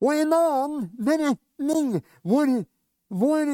[0.00, 2.52] Og en annen beretning hvor,
[3.08, 3.50] hvor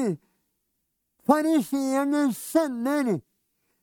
[1.27, 3.17] fariseerne sender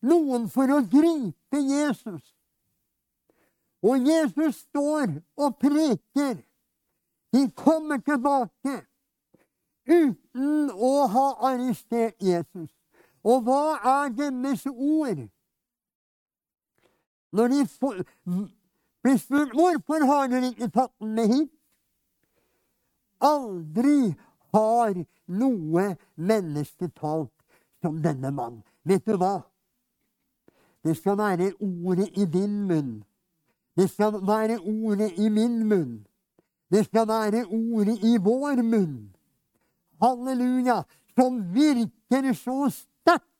[0.04, 2.22] noen for å gripe Jesus.
[3.84, 6.38] Og Jesus står og preker.
[7.34, 8.78] De kommer tilbake
[9.84, 12.70] uten å ha arrestert Jesus.
[13.24, 15.24] Og hva er deres ord?
[17.34, 17.60] Når de
[19.04, 21.53] blir spurt hvorfor har dere ikke tatt den med hit?
[23.24, 24.14] Aldri
[24.52, 24.94] har
[25.40, 25.84] noe
[26.14, 27.32] menneske talt
[27.82, 28.60] som denne mann.
[28.84, 29.38] Vet du hva?
[30.84, 32.98] Det skal være ordet i din munn.
[33.76, 36.04] Det skal være ordet i min munn.
[36.70, 39.14] Det skal være ordet i vår munn.
[40.02, 40.82] Halleluja!
[41.14, 43.30] Som virker så sterkt.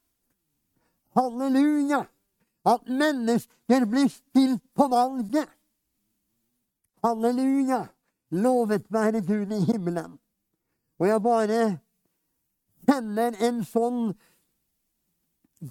[1.17, 2.05] Halleluja!
[2.65, 5.49] At mennesker blir stilt på valget.
[7.05, 7.94] Halleluja!
[8.35, 10.19] Lovet være Gud i himmelen.
[10.99, 11.61] Og jeg bare
[12.87, 14.01] kjenner en sånn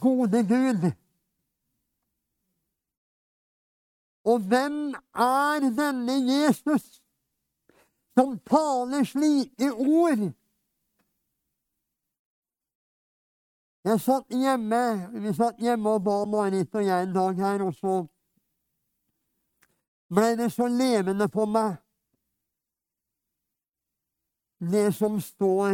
[0.02, 0.92] gode Gud.
[4.24, 6.86] Og hvem er denne Jesus
[8.16, 10.32] som taler slike ord?
[13.84, 17.74] Jeg satt hjemme, Vi satt hjemme og ba Marit og jeg en dag her, og
[17.76, 17.96] så
[20.14, 21.83] ble det så levende på meg
[24.72, 25.74] det som står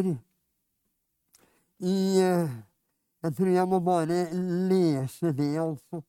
[1.79, 2.49] i eh,
[3.23, 4.33] Jeg tror jeg må bare
[4.69, 6.01] lese det, altså.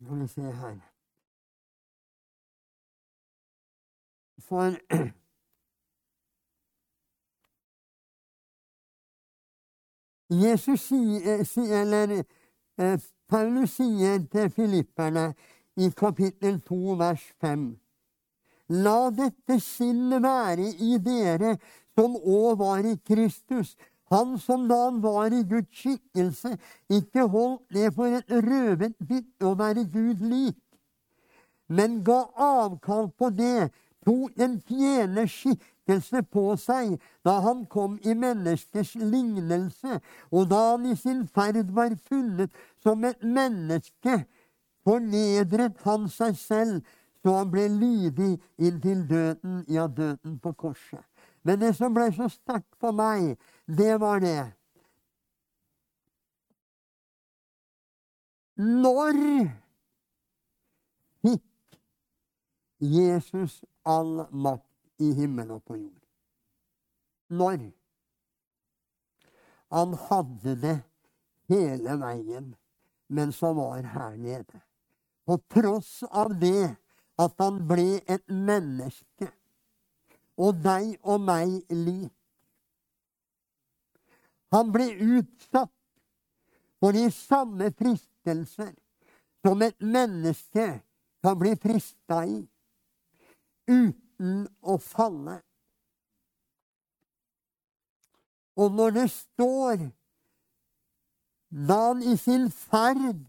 [0.00, 0.76] Skal vi se her
[4.48, 4.70] For
[10.44, 12.24] Jesus sier, eh, eller
[12.78, 15.34] eh, Paulus sier til filipperne
[15.76, 17.87] i kapittel 2 vers 5
[18.68, 21.56] La dette sinnet være i dere
[21.96, 23.76] som òg var i Kristus.
[24.10, 26.54] Han som da han var i Guds skikkelse,
[26.88, 30.56] ikke holdt det for et røvet bitt å være Gud lik,
[31.68, 33.68] men ga avkall på det,
[34.06, 36.94] tok en tjeners skikkelse på seg
[37.26, 40.00] da han kom i menneskers lignelse,
[40.32, 44.22] og da han i sin ferd var funnet som et menneske,
[44.88, 51.02] fornedret han seg selv så han ble lydig inntil døden, ja, døden på korset.
[51.42, 54.52] Men det som ble så sterkt for meg, det var det
[58.58, 59.14] Når
[61.22, 61.76] fikk
[62.82, 64.66] Jesus all makt
[64.98, 66.02] i himmel og på jord?
[67.30, 67.68] Når?
[69.70, 70.78] Han hadde det
[71.52, 72.50] hele veien
[73.14, 74.60] mens han var her nede.
[75.24, 76.74] På tross av det
[77.18, 79.30] at han ble et menneske,
[80.38, 82.12] og deg og meg lik.
[84.54, 84.86] Han ble
[85.18, 85.74] utsatt
[86.78, 88.70] for de samme fristelser
[89.44, 90.68] som et menneske
[91.24, 92.38] kan bli frista i,
[93.68, 95.40] uten å falle.
[98.58, 99.88] Og når det står
[101.48, 103.26] da han i sin ferd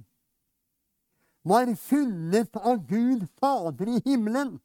[1.41, 4.59] var funnet av Gud Fader i himmelen,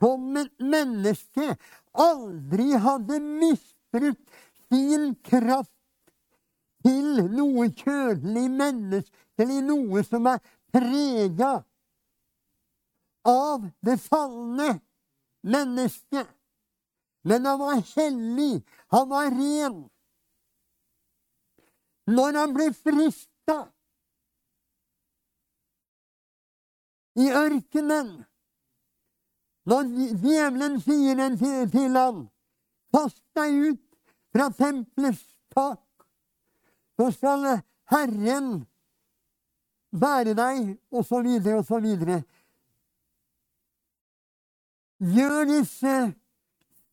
[0.00, 1.56] som et menneske
[1.92, 4.36] aldri hadde misbrukt
[4.68, 5.72] sin kraft
[6.86, 10.42] til noe kjødelig menneskelig, noe som er
[10.74, 11.52] prega
[13.26, 14.76] av det falne
[15.42, 16.28] mennesket.
[17.26, 18.62] Men han var hellig,
[18.94, 19.78] han var ren.
[22.06, 23.64] Når han ble frista
[27.16, 28.10] i ørkenen.
[29.66, 29.88] Når
[30.22, 31.38] djevelen sier den
[31.72, 32.26] til, ham,
[32.94, 33.82] kast deg ut
[34.34, 35.82] fra tempelets tak,
[36.96, 37.48] så skal
[37.90, 38.50] Herren
[39.90, 42.22] bære deg, og så videre og så videre.
[45.00, 45.96] Gjør disse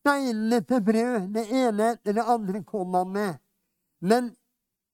[0.00, 3.34] steinene til brød, det ene etter det andre kom han med.
[4.00, 4.34] Men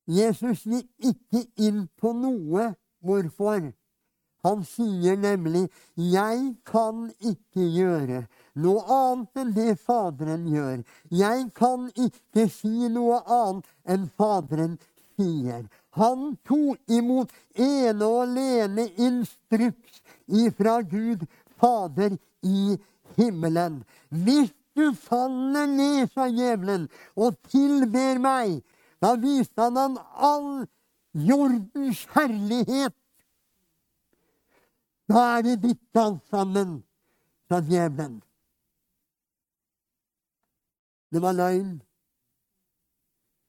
[0.06, 2.74] Jesus gikk ikke inn på noe.
[3.00, 3.70] Hvorfor?
[4.44, 10.84] Han sier nemlig 'Jeg kan ikke gjøre noe annet enn det Faderen gjør'.
[11.10, 14.78] 'Jeg kan ikke si noe annet enn Faderen
[15.16, 15.68] sier'.
[15.90, 21.26] Han tok imot ene og alene instruks ifra Gud
[21.60, 22.78] Fader i
[23.16, 23.82] himmelen.
[24.08, 28.60] Hvis du faller ned, sa djevelen, og tilber meg,
[29.02, 29.98] da viste han
[30.30, 30.66] all
[31.12, 32.94] jordens kjærlighet.
[35.10, 36.82] Da er det ditt alt sammen,
[37.48, 38.20] sa djevelen.
[41.10, 41.80] Det var løgn.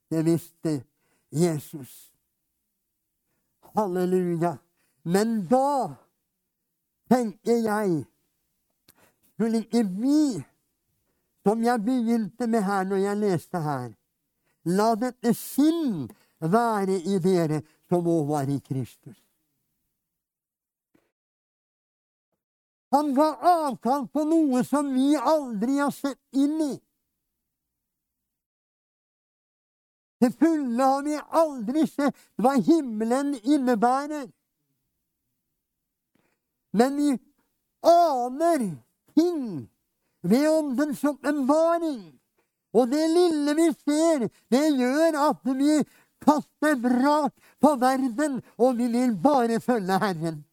[0.09, 0.83] Det visste
[1.29, 1.91] Jesus.
[3.75, 4.57] Halleluja.
[5.03, 5.93] Men da
[7.09, 8.05] tenker jeg
[9.33, 10.43] Skulle ikke vi,
[11.43, 13.87] som jeg begynte med her når jeg leste her,
[14.69, 16.03] la dette sinn
[16.37, 19.17] være i dere som òg var i Kristus?
[22.91, 26.73] Han ga avkall på noe som vi aldri har sett inn i.
[30.21, 34.27] Til fulle har vi aldri sett hva himmelen innebærer.
[36.77, 37.09] Men vi
[37.81, 38.67] aner
[39.15, 39.41] ting
[40.21, 42.03] ved Åndens åpenbaring.
[42.73, 45.81] Og det lille vi ser, det gjør at vi
[46.21, 50.43] kaster vrak på verden, og vi vil bare følge Herren.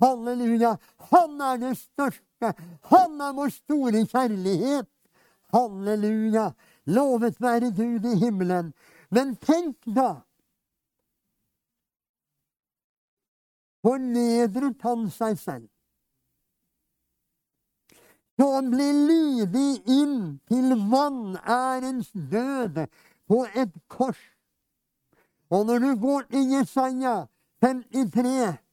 [0.00, 0.76] Halleluja!
[1.10, 2.52] Han er det største.
[2.90, 4.88] Han er vår store kjærlighet.
[5.54, 6.50] Halleluja!
[6.86, 8.72] Lovet være Gud i himmelen.
[9.10, 10.20] Men tenk da
[13.86, 15.66] Fornedret han seg selv.
[18.36, 20.16] Så han ble lydig inn
[20.50, 22.82] til vanærens død
[23.30, 24.18] på et kors.
[25.54, 27.14] Og når du går til Jesaja
[27.62, 28.65] 53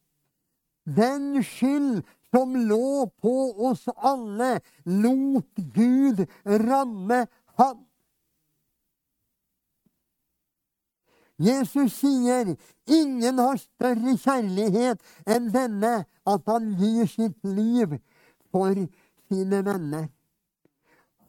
[0.85, 2.03] Den skyld
[2.33, 3.35] som lå på
[3.69, 7.27] oss alle, lot Gud ramme
[7.57, 7.85] ham.
[11.37, 12.55] Jesus sier
[12.85, 15.93] ingen har større kjærlighet enn denne,
[16.25, 17.97] at han gir sitt liv
[18.53, 18.77] for
[19.27, 20.07] sine venner.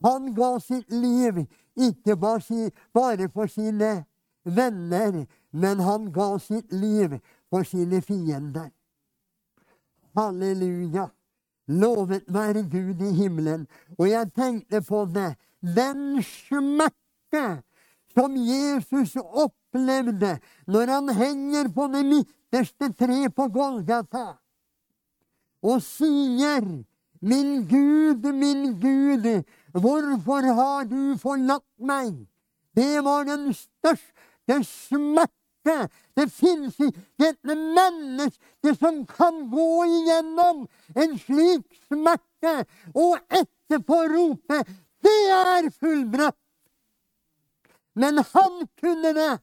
[0.04, 1.40] Han ga sitt liv
[1.74, 4.04] ikke bare for sine
[4.44, 7.18] venner, men han ga sitt liv
[7.50, 8.70] for sine fiender.
[10.14, 11.08] Halleluja!
[11.68, 13.66] Lovet være Gud i himmelen.
[13.98, 15.34] Og jeg tenkte på det.
[15.60, 17.62] Den smerte
[18.14, 24.26] som Jesus opplevde når han henger på det midterste treet på Golgata
[25.64, 26.66] og sier
[27.24, 29.24] Min Gud, min Gud,
[29.72, 32.26] hvorfor har du forlatt meg?
[32.76, 35.43] Det var den største smerte.
[35.64, 42.54] Det fins ikke et menneske som kan gå igjennom en slik smerte
[42.94, 44.64] og etterpå rope
[45.04, 46.40] 'Det er fullbrakt'.
[47.94, 49.38] Men han kunne det.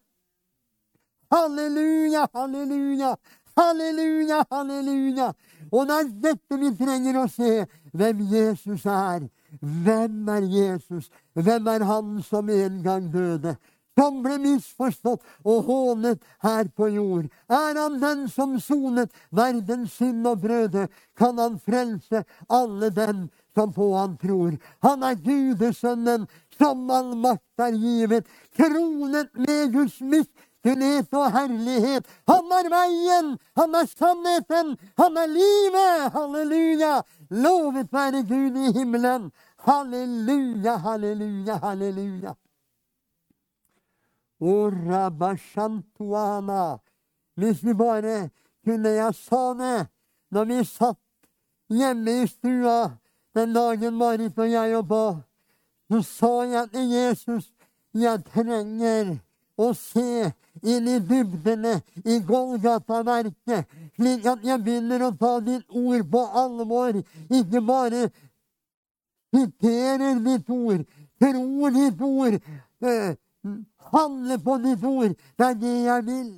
[1.32, 3.16] Halleluja, halleluja,
[3.58, 5.34] halleluja, halleluja.
[5.72, 7.66] Og det er dette vi trenger å se.
[7.94, 9.30] Hvem Jesus er.
[9.62, 11.10] Hvem er Jesus?
[11.34, 13.56] Hvem er han som en gang døde?
[14.02, 17.28] Som ble misforstått og hånet her på jord.
[17.46, 23.74] Er han den som sonet verdens synd og brøde, kan han frelse alle dem som
[23.76, 24.58] på han tror.
[24.82, 26.26] Han er Gudesønnen,
[26.58, 32.06] som all makt er givet, kronet med Guds mist skjønnhet og herlighet.
[32.30, 36.12] Han er veien, han er sannheten, han er livet!
[36.14, 37.02] Halleluja!
[37.30, 39.32] Lovet være Gud i himmelen.
[39.66, 42.36] Halleluja, halleluja, halleluja.
[47.36, 48.30] Hvis vi bare
[48.66, 49.88] kunne Jeg sa det
[50.32, 50.98] når vi satt
[51.70, 52.92] hjemme i stua
[53.36, 55.22] den dagen Marit og jeg jobba.
[55.92, 57.52] Så sa jeg til Jesus
[57.94, 59.18] jeg trenger
[59.60, 60.32] å se
[60.64, 61.74] inn i dybdene
[62.06, 68.06] i Golgata-verket, slik at jeg begynner å ta ditt ord på alvor, ikke bare
[69.32, 70.86] siterer ditt ord,
[71.22, 72.40] tror ditt ord,
[72.84, 73.16] eh,
[73.92, 75.16] handler på ditt ord.
[75.38, 76.30] Det er det jeg vil.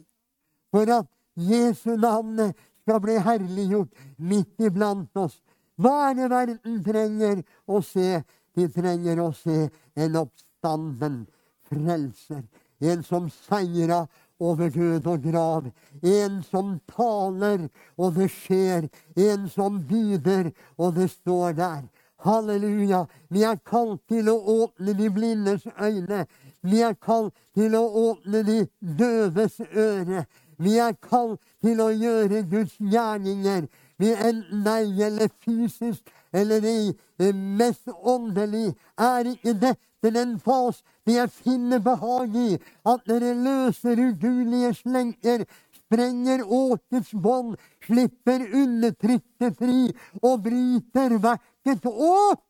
[0.73, 5.39] For at Jesu navnet skal bli herliggjort midt iblant oss.
[5.79, 8.21] Hva er det verden trenger å se?
[8.53, 11.23] De trenger å se en oppstanden
[11.69, 12.43] frelser.
[12.83, 14.03] En som seira
[14.43, 15.71] over død og grav.
[16.03, 18.89] En som taler, og det skjer.
[19.15, 21.83] En som byder, og det står der.
[22.23, 23.05] Halleluja.
[23.29, 26.25] Vi er kalt til å åpne de blindes øyne.
[26.63, 30.25] Vi er kalt til å åpne de døves øre.
[30.57, 33.67] Vi er kalt til å gjøre Guds gjerninger.
[33.99, 38.73] Vi enten det gjelder fysisk eller det mest åndelig.
[38.97, 42.57] Er ikke dette den fas det jeg finner behag i,
[42.87, 45.45] at dere løser udulige slenker,
[45.83, 49.91] sprenger åkets bånd, slipper undertrykte fri
[50.21, 52.43] og bryter verket åk.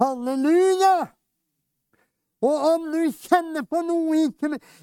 [0.00, 1.15] Halleluja!
[2.44, 4.26] Og om du kjenner på noe i,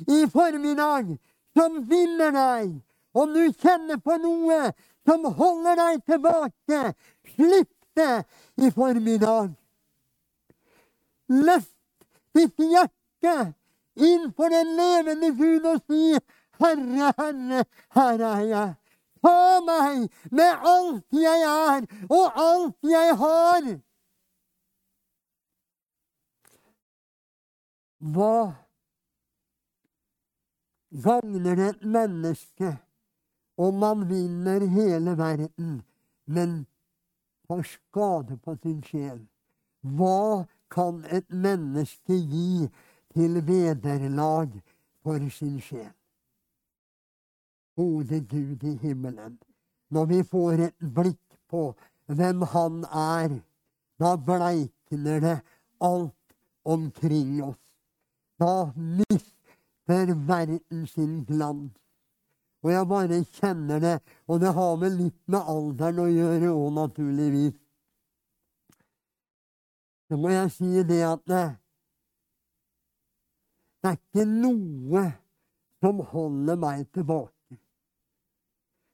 [0.09, 1.13] i formiddag
[1.53, 2.71] som vinner deg,
[3.13, 4.71] om du kjenner på noe
[5.05, 6.79] som holder deg tilbake,
[7.35, 8.23] slipp det
[8.57, 9.51] i formiddag.
[11.29, 11.75] Løft
[12.33, 13.35] ditt hjerte
[14.01, 16.17] inn for den levende Gud og si,
[16.61, 18.71] Herre, Herre, her er jeg.
[19.23, 23.69] Ta meg med alt jeg er og alt jeg har.
[28.03, 28.51] Hva
[30.91, 32.71] gagner det et menneske
[33.55, 35.77] om man vinner hele verden,
[36.25, 36.65] men
[37.47, 39.21] får skade på sin sjel?
[39.95, 42.67] Hva kan et menneske gi
[43.15, 44.51] til vederlag
[44.99, 45.93] for sin sjel?
[47.79, 49.39] Gode Gud i himmelen,
[49.89, 51.69] når vi får et blikk på
[52.11, 53.39] hvem Han er,
[53.99, 55.39] da bleikner det
[55.79, 56.35] alt
[56.65, 57.62] omkring oss.
[58.43, 61.71] Da mister verden sin glans.
[62.63, 66.69] Og jeg bare kjenner det, og det har vel litt med alderen å gjøre òg,
[66.77, 67.53] naturligvis.
[70.07, 71.43] Så må jeg si det at det,
[73.83, 75.05] det er ikke noe
[75.83, 77.59] som holder meg tilbake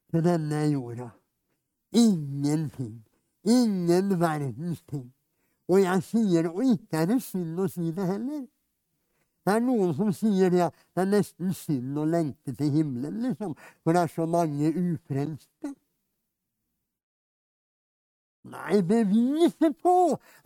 [0.10, 1.10] til denne jorda.
[1.94, 2.96] Ingenting.
[3.50, 5.10] Ingen verdens ting.
[5.70, 8.48] Og jeg sier det, og ikke er det synd å si det heller.
[9.46, 13.22] Det er noen som sier det, at det er nesten synd å lengte til himmelen,
[13.30, 15.76] liksom, for det er så mange ufrelste.
[18.50, 19.94] Nei, beviset på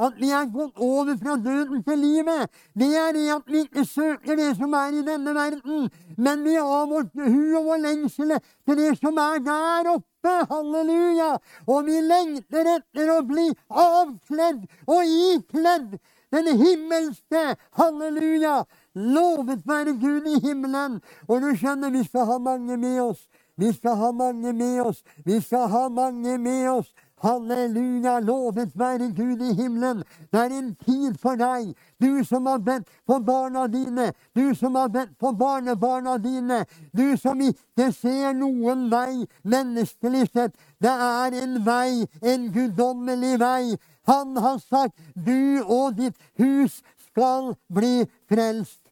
[0.02, 3.84] at vi er gått over fra døden til livet, det er det at vi ikke
[3.86, 8.34] søker det som er i denne verden, men vi har vårt hu og vår lengsel
[8.66, 10.34] til det som er der oppe.
[10.50, 11.36] Halleluja!
[11.68, 15.98] Og vi lengter etter å bli avkledd og ikledd
[16.34, 17.44] den himmelske.
[17.78, 18.64] Halleluja!
[18.96, 21.02] Lovet være Gud i himmelen.
[21.28, 23.28] Og du skjønner, vi skal ha mange med oss.
[23.58, 25.04] Vi skal ha mange med oss.
[25.26, 26.94] Vi skal ha mange med oss.
[27.24, 30.04] Halleluja, lovet være Gud i himmelen.
[30.32, 31.70] Det er en tid for deg,
[32.02, 37.16] du som har bedt for barna dine, du som har bedt for barnebarna dine, du
[37.18, 40.60] som ikke ser noen vei menneskelig sett.
[40.84, 43.78] Det er en vei, en guddommelig vei.
[44.12, 48.83] Han har sagt, du og ditt hus skal bli frelst.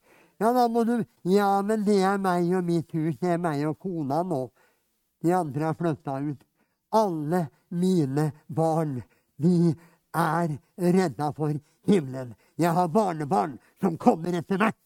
[0.42, 3.14] Ja, da må du Ja, men det er meg og mitt hus.
[3.22, 4.48] Det er meg og kona nå.
[5.22, 6.40] De andre har flytta ut.
[6.98, 8.98] Alle mine barn,
[9.38, 9.76] de
[10.18, 11.54] er redda for
[11.86, 12.34] himmelen.
[12.58, 14.80] Jeg har barnebarn som kommer etter hvert.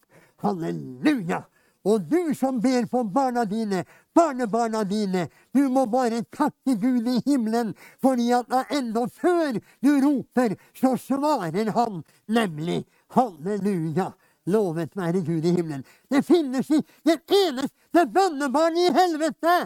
[0.44, 1.40] Halleluja!
[1.86, 3.84] Og du som ber for barna dine,
[4.14, 10.56] barnebarna dine, du må bare takke Gud i himmelen, fordi at enda før du roper,
[10.74, 12.82] så svarer han nemlig
[13.14, 14.10] halleluja.
[14.46, 15.84] Lovet være Gud i himmelen.
[16.10, 19.56] Det finnes ikke et eneste bønnebarn i helvete!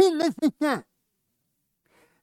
[0.00, 0.80] finnes ikke.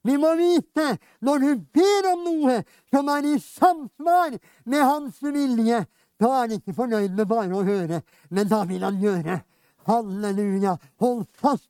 [0.06, 0.86] Vi må vite
[1.26, 2.60] når du ber om noe
[2.92, 5.82] som er i samsvar med hans vilje,
[6.18, 8.00] da er han ikke fornøyd med bare å høre,
[8.34, 9.40] men da vil han gjøre.
[9.88, 10.76] Halleluja.
[11.00, 11.68] Hold fast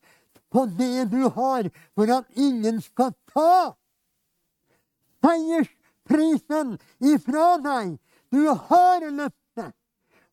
[0.50, 3.74] på det du har, for at ingen skal ta
[6.08, 7.98] seiersprisen ifra deg.
[8.32, 9.74] Du har løftet,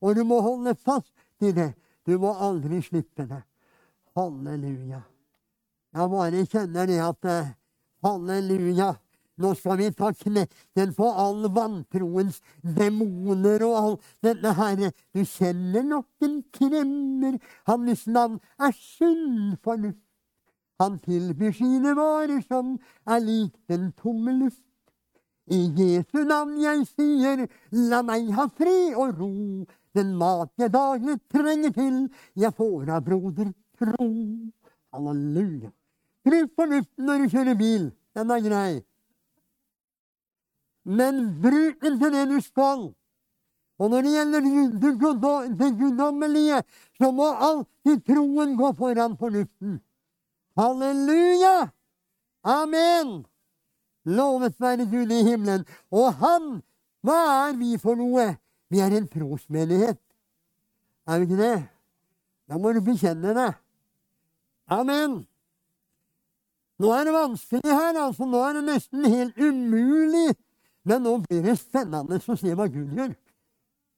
[0.01, 1.73] og du må holde fast i det.
[2.05, 3.43] Du må aldri slippe det.
[4.15, 5.01] Halleluja.
[5.95, 7.53] Jeg bare kjenner det at eh,
[8.03, 8.93] halleluja.
[9.37, 14.91] Nå skal vi ta knekken på all vantroens demoner og all dette herre.
[15.11, 17.39] Du kjenner nok en kremmer.
[17.67, 19.99] Hans navn er sunn fornuft.
[20.79, 24.64] Han tilbyr sine varer som er lik den tomme luft.
[25.45, 29.33] I Jesu navn jeg sier, la meg ha fred og ro.
[29.95, 31.99] Den mat jeg daglig trenger til,
[32.35, 34.09] jeg får av broder tro.
[34.95, 35.69] Halleluja.
[36.25, 37.89] Bruk fornuften når du kjører bil.
[38.17, 38.73] Den er grei.
[40.85, 42.87] Men bruk den til det du skal.
[43.75, 44.45] Og når det gjelder
[45.59, 46.61] det guddommelige,
[46.97, 49.79] så må alltid troen gå foran fornuften.
[50.55, 51.69] Halleluja!
[52.45, 53.25] Amen!
[54.05, 55.65] Lovet være Gud i himmelen.
[55.91, 56.59] Og han,
[57.05, 58.35] hva er vi for noe?
[58.69, 60.01] Vi er en trosmenighet.
[61.07, 61.55] Er vi ikke det?
[62.49, 63.51] Da må du bekjenne det.
[64.73, 65.23] Amen.
[66.81, 68.25] Nå er det vanskelig her, altså.
[68.27, 70.33] Nå er det nesten helt umulig.
[70.85, 73.13] Men nå blir det spennende å se hva Gud gjør.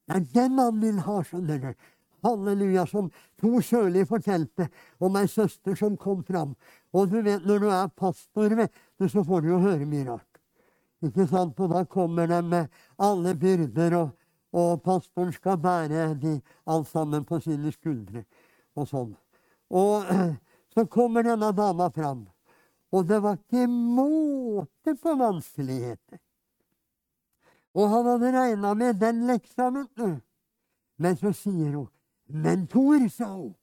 [0.08, 1.72] Det er den han vil ha, skjønner du.
[2.24, 4.70] Halleluja, som to sørlige fortalte
[5.03, 6.55] om ei søster som kom fram.
[6.95, 8.55] Og du vet, når du er pastor,
[8.98, 10.39] ofte så får du jo høre mye rart.
[11.04, 11.60] Ikke sant?
[11.60, 12.68] Og da kommer de med
[12.98, 14.10] alle byrder, og,
[14.54, 18.26] og pastoren skal bære de alt sammen på sine skuldre.
[18.76, 19.14] Og sånn.
[19.70, 20.04] Og
[20.74, 22.28] så kommer denne dama fram.
[22.91, 26.20] Og det var ikke måte på vanskeligheter.
[27.78, 29.70] Og han hadde regna med den leksa.
[30.98, 31.88] Men så sier hun
[32.28, 33.54] Men Tor, sa hun,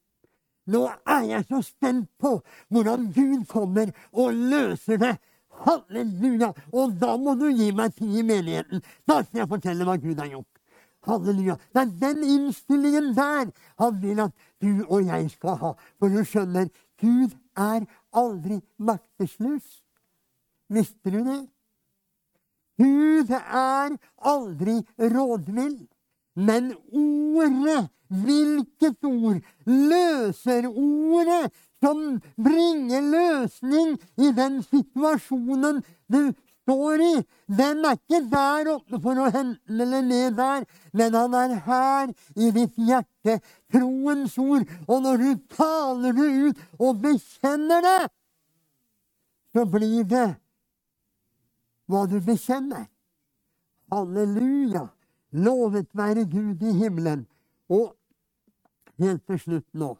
[0.67, 2.39] nå er jeg så spent på
[2.73, 5.15] hvordan Gud kommer og løser det.
[5.65, 6.51] Halleluja!
[6.73, 8.83] Og da må du gi meg tid i menigheten.
[9.07, 10.51] Da skal jeg fortelle hva Gud har gjort.
[11.05, 11.57] Halleluja.
[11.73, 15.73] Det er den innstillingen der han vil at du og jeg skal ha.
[15.99, 17.85] For du skjønner, Gud er
[18.17, 19.83] aldri maktesløs.
[20.73, 21.43] Visste du det?
[22.81, 25.85] Gud er aldri rådvill.
[26.35, 27.91] Men ordet,
[28.23, 29.41] hvilket ord?
[29.67, 31.51] Løser ordet
[31.83, 36.33] som bringer løsning i den situasjonen du
[36.65, 37.15] står i.
[37.47, 40.65] Den er ikke der oppe for å hente eller ned der,
[40.97, 43.41] men han er her i ditt hjerte.
[43.73, 44.65] Troens ord.
[44.89, 48.01] Og når du taler det ut og bekjenner det,
[49.55, 50.29] så blir det
[51.91, 52.89] hva du bekjenner.
[53.93, 54.89] Halleluja!
[55.35, 57.25] Lovet være Gud i himmelen.
[57.69, 57.93] Og
[58.99, 59.95] helt til slutt nå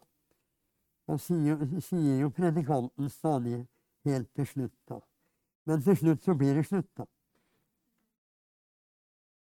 [1.09, 3.67] Da sier, sier jo predikanten stadig
[4.05, 5.01] helt til slutt, da.
[5.67, 7.05] Men til slutt så blir det slutt, da.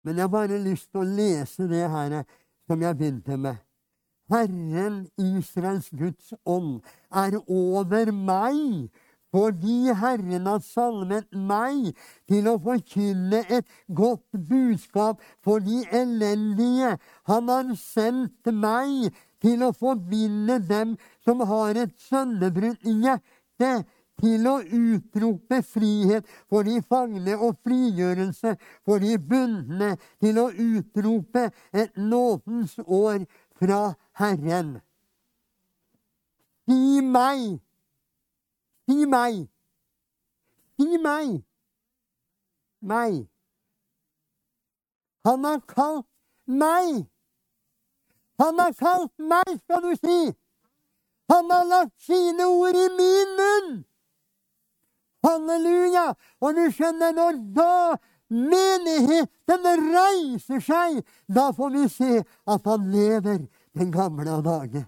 [0.03, 2.23] Men jeg har bare lyst til å lese det her
[2.67, 3.61] som jeg begynte med.
[4.33, 6.81] Herren Israels Guds ånd
[7.13, 8.89] er over meg,
[9.33, 11.93] fordi Herren har salmet meg
[12.29, 16.97] til å forkynne et godt budskap for de elendige.
[17.29, 19.13] Han har sendt meg
[19.43, 23.89] til å forbinde dem som har et sønnebrudd i hjertet,
[24.23, 28.55] til å utrope frihet for de fangne og frigjørelse
[28.87, 33.25] for de bundne, til å utrope et nådens år
[33.59, 33.81] fra
[34.21, 34.77] Herren.
[36.69, 37.59] Si meg,
[38.87, 39.43] si meg,
[40.79, 41.41] si meg,
[42.79, 43.19] meg.
[45.27, 46.07] Han har kalt
[46.47, 47.12] meg.
[48.41, 50.33] Han har kalt meg, skal du si.
[51.33, 53.73] Han har lagt sine ord i min munn.
[55.23, 56.13] Halleluja!
[56.43, 57.75] Og du skjønner, når da
[58.33, 63.45] menigheten reiser seg, da får vi se at han lever
[63.79, 64.87] den gamle dage.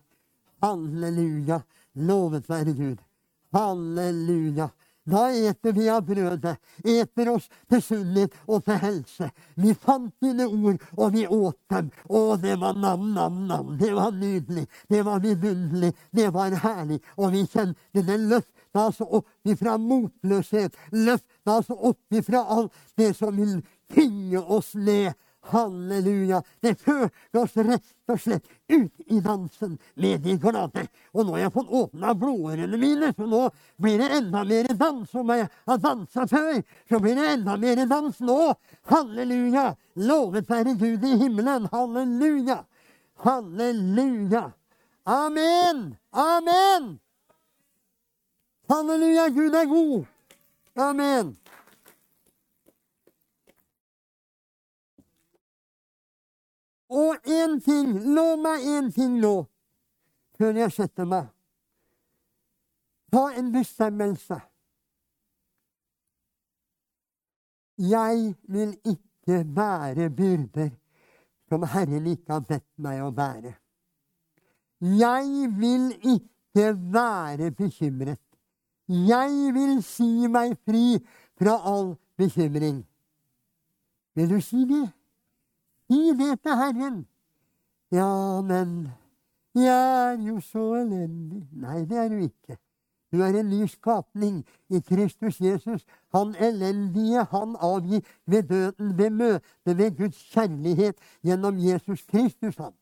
[0.65, 1.61] Halleluja!
[1.95, 2.99] Lovet være Gud.
[3.55, 4.69] Halleluja!
[5.05, 9.29] Da eter vi av brødet, eter oss til sunnhet og til helse.
[9.61, 11.91] Vi fant dine ord, og vi åt dem.
[12.09, 13.75] Å, det var nam-nam-nam.
[13.81, 14.65] Det var nydelig.
[14.89, 15.93] Det var vidunderlig.
[16.11, 17.03] Det var herlig.
[17.19, 20.79] Og vi kjente det løfta oss opp ifra motløshet.
[20.97, 23.59] Løfta oss opp ifra alt det som vil
[23.93, 25.13] tynge oss ned.
[25.51, 26.43] Halleluja.
[26.61, 30.87] Det førte oss rett og slett ut i dansen med de glade.
[31.13, 33.43] Og nå har jeg fått åpna blodårene mine, så nå
[33.81, 35.15] blir det enda mer dans.
[35.15, 38.41] Om jeg har dansa før, så blir det enda mer dans nå.
[38.93, 39.73] Halleluja.
[40.01, 41.69] Lovet være Gud i himmelen.
[41.73, 42.63] Halleluja.
[43.25, 44.49] Halleluja.
[45.05, 45.87] Amen.
[46.11, 46.99] Amen.
[48.69, 49.29] Halleluja.
[49.29, 50.05] Gud er god.
[50.77, 51.37] Amen.
[56.95, 59.35] Og én ting, lov meg én ting nå,
[60.39, 61.27] før jeg setter meg.
[63.11, 64.39] Ta en bestemmelse.
[67.79, 70.71] Jeg vil ikke bære byrder
[71.49, 73.55] som Herren ikke har bedt meg å bære.
[74.85, 78.21] Jeg vil ikke være bekymret.
[78.89, 80.99] Jeg vil si meg fri
[81.39, 82.83] fra all bekymring.
[84.15, 84.85] Vil du si det?
[85.91, 87.07] Si det til Herren.
[87.93, 88.89] Ja, men
[89.55, 91.49] jeg er jo så elendig.
[91.53, 92.57] Nei, det er du ikke.
[93.13, 95.85] Du er en ny skapning i Kristus Jesus.
[96.15, 102.57] Han elendige han avgir ved døden, ved møtet ved Guds kjærlighet gjennom Jesus Kristus.
[102.57, 102.73] han.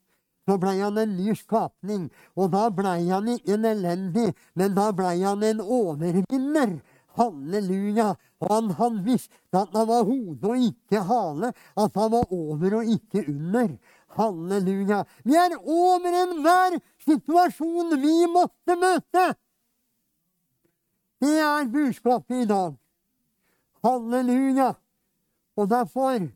[0.49, 4.91] Så blei han en ny skapning, og da blei han ikke en elendig, men da
[4.91, 6.79] blei han en overvinner.
[7.17, 8.15] Halleluja.
[8.49, 12.93] Han, han visste at han var hode og ikke hale, at han var over og
[12.95, 13.77] ikke under.
[14.17, 15.05] Halleluja.
[15.25, 19.27] Vi er over enhver situasjon vi måtte møte.
[21.23, 22.73] Det er budskapet i dag.
[23.85, 24.73] Halleluja.
[25.57, 26.29] Og derfor,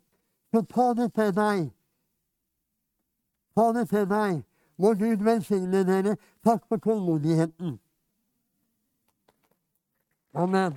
[0.54, 1.64] så ta det til deg.
[3.56, 4.44] Ta det til deg.
[4.78, 6.16] Må Gud velsigne dere.
[6.44, 7.78] Takk for tålmodigheten.
[10.36, 10.76] Amen.